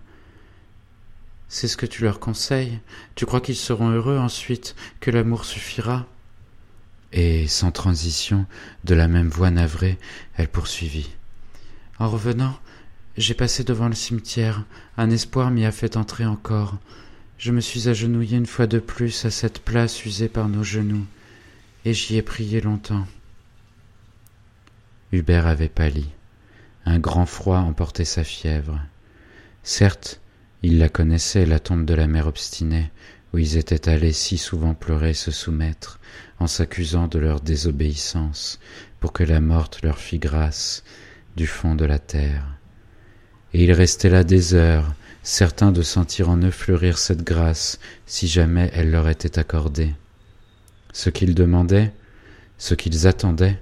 C'est 1.48 1.68
ce 1.68 1.76
que 1.76 1.87
tu 1.87 2.02
leur 2.02 2.20
conseilles 2.20 2.80
Tu 3.14 3.24
crois 3.24 3.40
qu'ils 3.40 3.56
seront 3.56 3.90
heureux 3.90 4.18
ensuite, 4.18 4.74
que 5.00 5.11
l'amour 5.11 5.44
suffira? 5.44 6.06
Et, 7.12 7.47
sans 7.47 7.71
transition, 7.71 8.47
de 8.85 8.95
la 8.95 9.09
même 9.09 9.29
voix 9.29 9.51
navrée, 9.51 9.99
elle 10.37 10.49
poursuivit. 10.49 11.11
En 11.99 12.09
revenant, 12.09 12.59
j'ai 13.16 13.35
passé 13.35 13.64
devant 13.64 13.88
le 13.88 13.95
cimetière, 13.95 14.64
un 14.99 15.11
espoir 15.11 15.51
m'y 15.51 15.64
a 15.64 15.73
fait 15.73 15.97
entrer 15.97 16.27
encore. 16.27 16.77
Je 17.38 17.53
me 17.53 17.61
suis 17.61 17.88
agenouillé 17.88 18.37
une 18.37 18.47
fois 18.47 18.66
de 18.66 18.79
plus 18.79 19.25
à 19.25 19.31
cette 19.31 19.61
place 19.61 20.05
usée 20.05 20.29
par 20.29 20.49
nos 20.49 20.62
genoux, 20.62 21.07
et 21.85 21.95
j'y 21.95 22.16
ai 22.16 22.23
prié 22.23 22.61
longtemps. 22.61 23.07
Hubert 25.12 25.47
avait 25.47 25.69
pâli. 25.69 26.07
Un 26.85 26.99
grand 26.99 27.27
froid 27.27 27.59
emportait 27.59 28.05
sa 28.05 28.25
fièvre. 28.25 28.81
Certes, 29.62 30.21
il 30.62 30.79
la 30.79 30.88
connaissait, 30.88 31.47
la 31.47 31.59
tombe 31.59 31.85
de 31.85 31.95
la 31.95 32.07
mère 32.07 32.27
obstinée, 32.27 32.90
où 33.33 33.38
ils 33.38 33.57
étaient 33.57 33.88
allés 33.88 34.12
si 34.12 34.37
souvent 34.38 34.75
pleurer 34.75 35.14
se 35.14 35.31
soumettre, 35.31 35.99
en 36.38 36.46
s'accusant 36.46 37.09
de 37.09 37.18
leur 37.18 37.40
désobéissance, 37.40 38.59
pour 39.01 39.12
que 39.12 39.25
la 39.25 39.40
morte 39.40 39.83
leur 39.83 39.99
fît 39.99 40.18
grâce 40.18 40.85
du 41.37 41.46
fond 41.46 41.75
de 41.75 41.85
la 41.85 41.99
terre. 41.99 42.46
Et 43.53 43.64
il 43.64 43.72
restait 43.72 44.11
là 44.11 44.25
des 44.25 44.55
heures, 44.55 44.94
certains 45.22 45.72
de 45.72 45.83
sentir 45.83 46.29
en 46.29 46.38
eux 46.38 46.51
fleurir 46.51 46.99
cette 46.99 47.25
grâce 47.25 47.79
si 48.07 48.29
jamais 48.29 48.70
elle 48.75 48.90
leur 48.90 49.09
était 49.09 49.38
accordée. 49.38 49.94
Ce 50.92 51.11
qu'ils 51.11 51.35
demandaient, 51.35 51.92
ce 52.59 52.75
qu'ils 52.75 53.07
attendaient, 53.07 53.61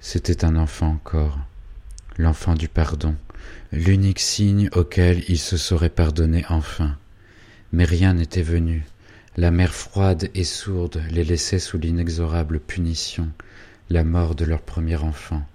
c'était 0.00 0.44
un 0.44 0.56
enfant 0.56 0.90
encore, 0.90 1.38
l'enfant 2.18 2.54
du 2.54 2.68
pardon, 2.68 3.14
l'unique 3.72 4.20
signe 4.20 4.68
auquel 4.72 5.24
ils 5.28 5.38
se 5.38 5.56
seraient 5.56 5.90
pardonnés 5.90 6.44
enfin. 6.48 6.96
Mais 7.72 7.84
rien 7.84 8.14
n'était 8.14 8.42
venu. 8.42 8.84
La 9.38 9.50
mer 9.50 9.74
froide 9.74 10.30
et 10.34 10.44
sourde 10.44 11.02
les 11.10 11.22
laissait 11.22 11.58
sous 11.58 11.76
l'inexorable 11.76 12.58
punition, 12.58 13.30
la 13.90 14.02
mort 14.02 14.34
de 14.34 14.46
leur 14.46 14.62
premier 14.62 14.96
enfant, 14.96 15.46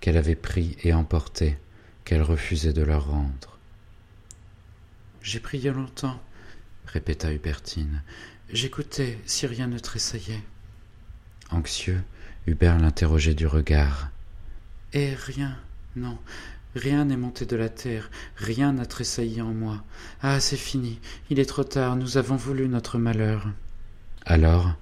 qu'elle 0.00 0.16
avait 0.16 0.34
pris 0.34 0.78
et 0.82 0.94
emporté, 0.94 1.58
qu'elle 2.04 2.22
refusait 2.22 2.72
de 2.72 2.80
leur 2.80 3.08
rendre. 3.10 3.58
J'ai 5.20 5.40
prié 5.40 5.70
longtemps, 5.70 6.18
répéta 6.86 7.30
Hubertine. 7.30 8.02
J'écoutais 8.50 9.18
si 9.26 9.46
rien 9.46 9.66
ne 9.66 9.78
tressaillait. 9.78 10.42
Anxieux, 11.50 12.02
Hubert 12.46 12.78
l'interrogeait 12.78 13.34
du 13.34 13.46
regard. 13.46 14.08
Et 14.94 15.12
rien, 15.12 15.58
non, 15.96 16.18
rien 16.74 17.04
n'est 17.04 17.16
monté 17.16 17.46
de 17.46 17.56
la 17.56 17.68
terre, 17.68 18.10
rien 18.36 18.72
n'a 18.72 18.86
tressailli 18.86 19.40
en 19.40 19.52
moi. 19.54 19.82
Ah, 20.22 20.40
c'est 20.40 20.56
fini, 20.56 21.00
il 21.30 21.38
est 21.38 21.46
trop 21.46 21.64
tard, 21.64 21.96
nous 21.96 22.16
avons 22.16 22.36
voulu 22.36 22.68
notre 22.68 22.98
malheur. 22.98 23.48
Alors, 24.24 24.74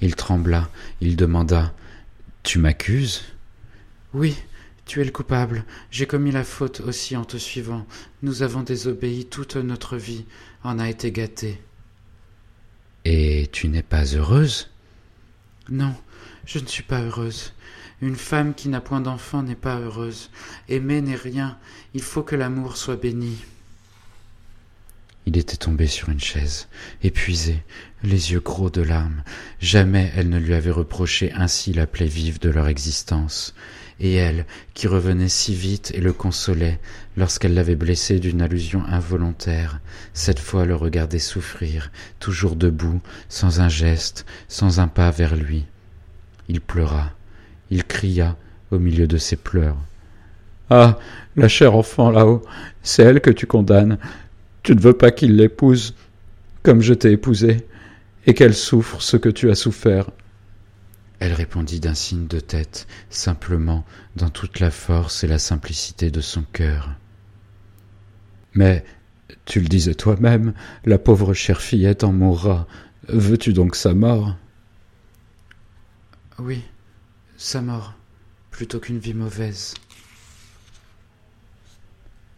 il 0.00 0.16
trembla, 0.16 0.68
il 1.00 1.16
demanda 1.16 1.74
Tu 2.42 2.58
m'accuses? 2.58 3.22
Oui, 4.14 4.36
tu 4.84 5.00
es 5.00 5.04
le 5.04 5.10
coupable. 5.10 5.64
J'ai 5.90 6.06
commis 6.06 6.32
la 6.32 6.44
faute 6.44 6.80
aussi 6.80 7.16
en 7.16 7.24
te 7.24 7.36
suivant. 7.36 7.86
Nous 8.22 8.42
avons 8.42 8.62
désobéi 8.62 9.24
toute 9.26 9.56
notre 9.56 9.96
vie, 9.96 10.24
en 10.64 10.78
a 10.78 10.88
été 10.88 11.12
gâtée. 11.12 11.60
Et 13.04 13.48
tu 13.52 13.68
n'es 13.68 13.82
pas 13.82 14.04
heureuse? 14.04 14.70
Non, 15.68 15.94
je 16.44 16.58
ne 16.58 16.66
suis 16.66 16.82
pas 16.82 17.00
heureuse. 17.00 17.52
Une 18.02 18.16
femme 18.16 18.52
qui 18.52 18.68
n'a 18.68 18.80
point 18.80 19.00
d'enfant 19.00 19.44
n'est 19.44 19.54
pas 19.54 19.78
heureuse. 19.78 20.30
Aimer 20.68 21.00
n'est 21.00 21.14
rien. 21.14 21.56
Il 21.94 22.02
faut 22.02 22.24
que 22.24 22.34
l'amour 22.34 22.76
soit 22.76 22.96
béni. 22.96 23.38
Il 25.24 25.36
était 25.36 25.56
tombé 25.56 25.86
sur 25.86 26.08
une 26.08 26.18
chaise, 26.18 26.66
épuisé, 27.04 27.62
les 28.02 28.32
yeux 28.32 28.40
gros 28.40 28.70
de 28.70 28.82
larmes. 28.82 29.22
Jamais 29.60 30.10
elle 30.16 30.28
ne 30.30 30.40
lui 30.40 30.52
avait 30.52 30.72
reproché 30.72 31.32
ainsi 31.32 31.72
la 31.72 31.86
plaie 31.86 32.06
vive 32.06 32.40
de 32.40 32.50
leur 32.50 32.66
existence 32.66 33.54
et 34.00 34.14
elle, 34.14 34.46
qui 34.74 34.88
revenait 34.88 35.28
si 35.28 35.54
vite 35.54 35.92
et 35.94 36.00
le 36.00 36.12
consolait 36.12 36.80
lorsqu'elle 37.16 37.54
l'avait 37.54 37.76
blessé 37.76 38.18
d'une 38.18 38.42
allusion 38.42 38.84
involontaire, 38.86 39.80
cette 40.12 40.40
fois 40.40 40.64
le 40.64 40.74
regardait 40.74 41.20
souffrir, 41.20 41.92
toujours 42.18 42.56
debout, 42.56 43.00
sans 43.28 43.60
un 43.60 43.68
geste, 43.68 44.26
sans 44.48 44.80
un 44.80 44.88
pas 44.88 45.12
vers 45.12 45.36
lui. 45.36 45.66
Il 46.48 46.60
pleura, 46.60 47.12
il 47.72 47.84
cria, 47.84 48.36
au 48.70 48.78
milieu 48.78 49.06
de 49.06 49.16
ses 49.16 49.36
pleurs. 49.36 49.76
Ah. 50.70 50.98
La 51.34 51.48
chère 51.48 51.74
enfant 51.74 52.10
là-haut, 52.10 52.42
c'est 52.82 53.02
elle 53.02 53.22
que 53.22 53.30
tu 53.30 53.46
condamnes. 53.46 53.96
Tu 54.62 54.74
ne 54.74 54.80
veux 54.80 54.92
pas 54.92 55.10
qu'il 55.10 55.36
l'épouse 55.36 55.94
comme 56.62 56.80
je 56.80 56.94
t'ai 56.94 57.12
épousé, 57.12 57.66
et 58.26 58.34
qu'elle 58.34 58.54
souffre 58.54 59.02
ce 59.02 59.16
que 59.16 59.28
tu 59.28 59.50
as 59.50 59.54
souffert. 59.54 60.10
Elle 61.18 61.32
répondit 61.32 61.80
d'un 61.80 61.94
signe 61.94 62.26
de 62.26 62.40
tête, 62.40 62.86
simplement, 63.10 63.84
dans 64.16 64.30
toute 64.30 64.60
la 64.60 64.70
force 64.70 65.24
et 65.24 65.26
la 65.26 65.38
simplicité 65.38 66.10
de 66.10 66.20
son 66.20 66.42
cœur. 66.52 66.90
Mais, 68.54 68.84
tu 69.44 69.60
le 69.60 69.68
disais 69.68 69.94
toi-même, 69.94 70.52
la 70.84 70.98
pauvre 70.98 71.34
chère 71.34 71.62
fillette 71.62 72.04
en 72.04 72.12
mourra. 72.12 72.66
Veux-tu 73.08 73.52
donc 73.52 73.74
sa 73.74 73.94
mort? 73.94 74.36
Oui, 76.38 76.62
sa 77.42 77.60
mort, 77.60 77.94
plutôt 78.52 78.78
qu'une 78.78 79.00
vie 79.00 79.14
mauvaise. 79.14 79.74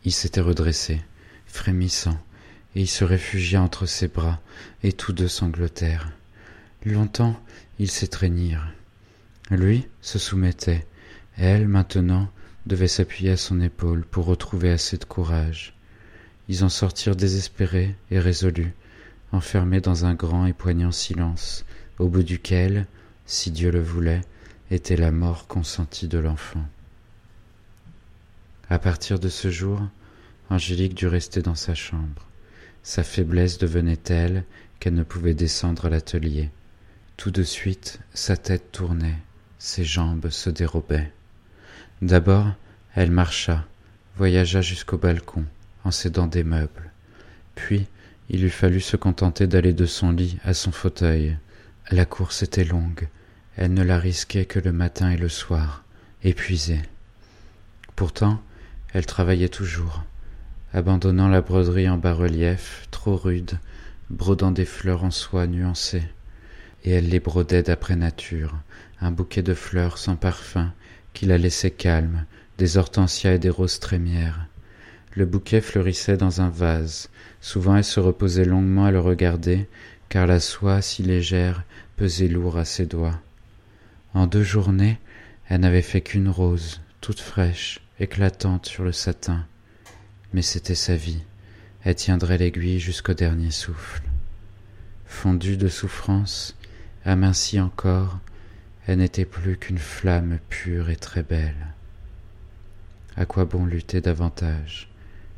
Il 0.04 0.12
s'était 0.12 0.40
redressé, 0.40 1.02
frémissant, 1.46 2.18
et 2.74 2.80
il 2.80 2.88
se 2.88 3.04
réfugia 3.04 3.60
entre 3.60 3.84
ses 3.84 4.08
bras, 4.08 4.40
et 4.82 4.92
tous 4.94 5.12
deux 5.12 5.28
sanglotèrent. 5.28 6.10
Longtemps 6.86 7.38
ils 7.78 7.90
s'étreignirent. 7.90 8.66
Lui 9.50 9.86
se 10.00 10.18
soumettait, 10.18 10.86
elle, 11.36 11.68
maintenant, 11.68 12.30
devait 12.64 12.88
s'appuyer 12.88 13.32
à 13.32 13.36
son 13.36 13.60
épaule 13.60 14.06
pour 14.06 14.24
retrouver 14.24 14.70
assez 14.70 14.96
de 14.96 15.04
courage. 15.04 15.76
Ils 16.48 16.64
en 16.64 16.70
sortirent 16.70 17.16
désespérés 17.16 17.94
et 18.10 18.18
résolus, 18.18 18.72
enfermés 19.32 19.82
dans 19.82 20.06
un 20.06 20.14
grand 20.14 20.46
et 20.46 20.54
poignant 20.54 20.92
silence, 20.92 21.66
au 21.98 22.08
bout 22.08 22.22
duquel, 22.22 22.86
si 23.26 23.50
Dieu 23.50 23.70
le 23.70 23.82
voulait, 23.82 24.22
était 24.74 24.96
la 24.96 25.12
mort 25.12 25.46
consentie 25.46 26.08
de 26.08 26.18
l'enfant. 26.18 26.64
À 28.68 28.78
partir 28.78 29.20
de 29.20 29.28
ce 29.28 29.50
jour, 29.50 29.80
Angélique 30.50 30.94
dut 30.94 31.06
rester 31.06 31.42
dans 31.42 31.54
sa 31.54 31.74
chambre. 31.74 32.26
Sa 32.82 33.04
faiblesse 33.04 33.58
devenait 33.58 33.96
telle 33.96 34.44
qu'elle 34.80 34.94
ne 34.94 35.04
pouvait 35.04 35.34
descendre 35.34 35.88
l'atelier. 35.88 36.50
Tout 37.16 37.30
de 37.30 37.44
suite, 37.44 38.00
sa 38.12 38.36
tête 38.36 38.72
tournait, 38.72 39.18
ses 39.58 39.84
jambes 39.84 40.28
se 40.28 40.50
dérobaient. 40.50 41.12
D'abord, 42.02 42.48
elle 42.94 43.12
marcha, 43.12 43.64
voyagea 44.16 44.60
jusqu'au 44.60 44.98
balcon, 44.98 45.44
en 45.84 45.92
s'aidant 45.92 46.26
des 46.26 46.44
meubles. 46.44 46.90
Puis, 47.54 47.86
il 48.28 48.42
lui 48.42 48.50
fallut 48.50 48.80
se 48.80 48.96
contenter 48.96 49.46
d'aller 49.46 49.72
de 49.72 49.86
son 49.86 50.10
lit 50.10 50.38
à 50.42 50.52
son 50.52 50.72
fauteuil. 50.72 51.38
La 51.90 52.04
course 52.04 52.42
était 52.42 52.64
longue, 52.64 53.08
elle 53.56 53.72
ne 53.72 53.82
la 53.82 53.98
risquait 53.98 54.46
que 54.46 54.58
le 54.58 54.72
matin 54.72 55.10
et 55.10 55.16
le 55.16 55.28
soir, 55.28 55.84
épuisée. 56.22 56.82
Pourtant, 57.96 58.42
elle 58.92 59.06
travaillait 59.06 59.48
toujours, 59.48 60.04
abandonnant 60.72 61.28
la 61.28 61.40
broderie 61.40 61.88
en 61.88 61.96
bas-relief, 61.96 62.88
trop 62.90 63.16
rude, 63.16 63.58
brodant 64.10 64.50
des 64.50 64.64
fleurs 64.64 65.04
en 65.04 65.10
soie 65.10 65.46
nuancées. 65.46 66.04
Et 66.84 66.90
elle 66.90 67.08
les 67.08 67.20
brodait 67.20 67.62
d'après 67.62 67.96
nature, 67.96 68.54
un 69.00 69.10
bouquet 69.10 69.42
de 69.42 69.54
fleurs 69.54 69.98
sans 69.98 70.16
parfum 70.16 70.72
qui 71.12 71.26
la 71.26 71.38
laissait 71.38 71.70
calme, 71.70 72.24
des 72.58 72.76
hortensias 72.76 73.34
et 73.34 73.38
des 73.38 73.50
roses 73.50 73.78
trémières. 73.78 74.46
Le 75.12 75.26
bouquet 75.26 75.60
fleurissait 75.60 76.16
dans 76.16 76.40
un 76.40 76.48
vase. 76.48 77.08
Souvent 77.40 77.76
elle 77.76 77.84
se 77.84 78.00
reposait 78.00 78.44
longuement 78.44 78.84
à 78.84 78.90
le 78.90 79.00
regarder, 79.00 79.68
car 80.08 80.26
la 80.26 80.40
soie 80.40 80.82
si 80.82 81.02
légère 81.02 81.62
pesait 81.96 82.28
lourd 82.28 82.58
à 82.58 82.64
ses 82.64 82.86
doigts. 82.86 83.20
En 84.14 84.26
deux 84.26 84.42
journées, 84.42 84.98
elle 85.48 85.60
n'avait 85.60 85.82
fait 85.82 86.00
qu'une 86.00 86.28
rose, 86.28 86.80
toute 87.00 87.20
fraîche, 87.20 87.80
éclatante 87.98 88.66
sur 88.66 88.84
le 88.84 88.92
satin 88.92 89.44
mais 90.34 90.42
c'était 90.42 90.74
sa 90.74 90.96
vie. 90.96 91.22
Elle 91.84 91.94
tiendrait 91.94 92.38
l'aiguille 92.38 92.80
jusqu'au 92.80 93.14
dernier 93.14 93.52
souffle. 93.52 94.02
Fondue 95.06 95.56
de 95.56 95.68
souffrance, 95.68 96.56
amincie 97.04 97.60
encore, 97.60 98.18
elle 98.86 98.98
n'était 98.98 99.24
plus 99.24 99.56
qu'une 99.56 99.78
flamme 99.78 100.38
pure 100.50 100.90
et 100.90 100.96
très 100.96 101.22
belle. 101.22 101.68
À 103.16 103.26
quoi 103.26 103.44
bon 103.44 103.64
lutter 103.64 104.00
davantage, 104.00 104.90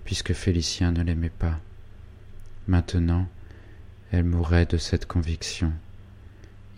puisque 0.05 0.33
Félicien 0.33 0.93
ne 0.93 1.03
l'aimait 1.03 1.29
pas? 1.29 1.61
Maintenant, 2.67 3.29
elle 4.13 4.25
mourait 4.25 4.67
de 4.67 4.79
cette 4.79 5.07
conviction. 5.07 5.73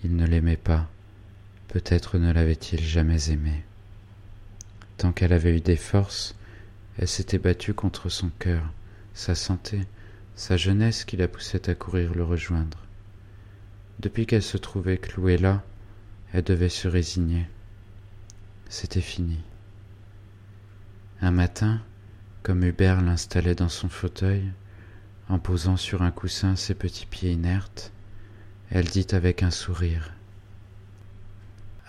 Il 0.03 0.17
ne 0.17 0.27
l'aimait 0.27 0.57
pas, 0.57 0.89
peut-être 1.69 2.19
ne 2.19 2.33
l'avait-il 2.33 2.81
jamais 2.81 3.31
aimée. 3.31 3.63
Tant 4.97 5.13
qu'elle 5.13 5.33
avait 5.33 5.57
eu 5.57 5.61
des 5.61 5.77
forces, 5.77 6.35
elle 6.99 7.09
s'était 7.09 7.39
battue 7.39 7.75
contre 7.75 8.09
son 8.09 8.31
cœur, 8.39 8.65
sa 9.15 9.35
santé, 9.35 9.83
sa 10.35 10.57
jeunesse 10.57 11.05
qui 11.05 11.17
la 11.17 11.29
poussait 11.29 11.71
à 11.71 11.75
courir 11.75 12.15
le 12.15 12.25
rejoindre. 12.25 12.79
Depuis 14.01 14.27
qu'elle 14.27 14.43
se 14.43 14.57
trouvait 14.57 14.99
clouée 14.99 15.39
là, 15.39 15.63
elle 16.33 16.45
devait 16.45 16.69
se 16.69 16.89
résigner. 16.89 17.47
C'était 18.69 19.01
fini. 19.01 19.39
Un 21.21 21.31
matin, 21.31 21.81
comme 22.43 22.65
Hubert 22.65 23.03
l'installait 23.03 23.55
dans 23.55 23.69
son 23.69 23.89
fauteuil, 23.89 24.45
en 25.29 25.39
posant 25.39 25.77
sur 25.77 26.03
un 26.03 26.11
coussin 26.11 26.57
ses 26.57 26.75
petits 26.75 27.07
pieds 27.07 27.33
inertes, 27.33 27.93
elle 28.71 28.87
dit 28.87 29.07
avec 29.13 29.43
un 29.43 29.51
sourire 29.51 30.13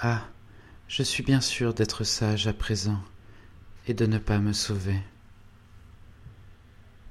Ah, 0.01 0.21
je 0.87 1.03
suis 1.03 1.23
bien 1.23 1.41
sûre 1.41 1.73
d'être 1.73 2.05
sage 2.05 2.47
à 2.47 2.53
présent 2.53 3.03
et 3.85 3.93
de 3.93 4.05
ne 4.05 4.17
pas 4.17 4.39
me 4.39 4.53
sauver. 4.53 4.97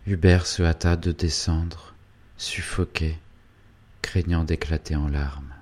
Hubert 0.06 0.46
se 0.46 0.62
hâta 0.62 0.96
de 0.96 1.12
descendre, 1.12 1.94
suffoqué, 2.38 3.18
craignant 4.00 4.42
d'éclater 4.42 4.96
en 4.96 5.06
larmes. 5.06 5.54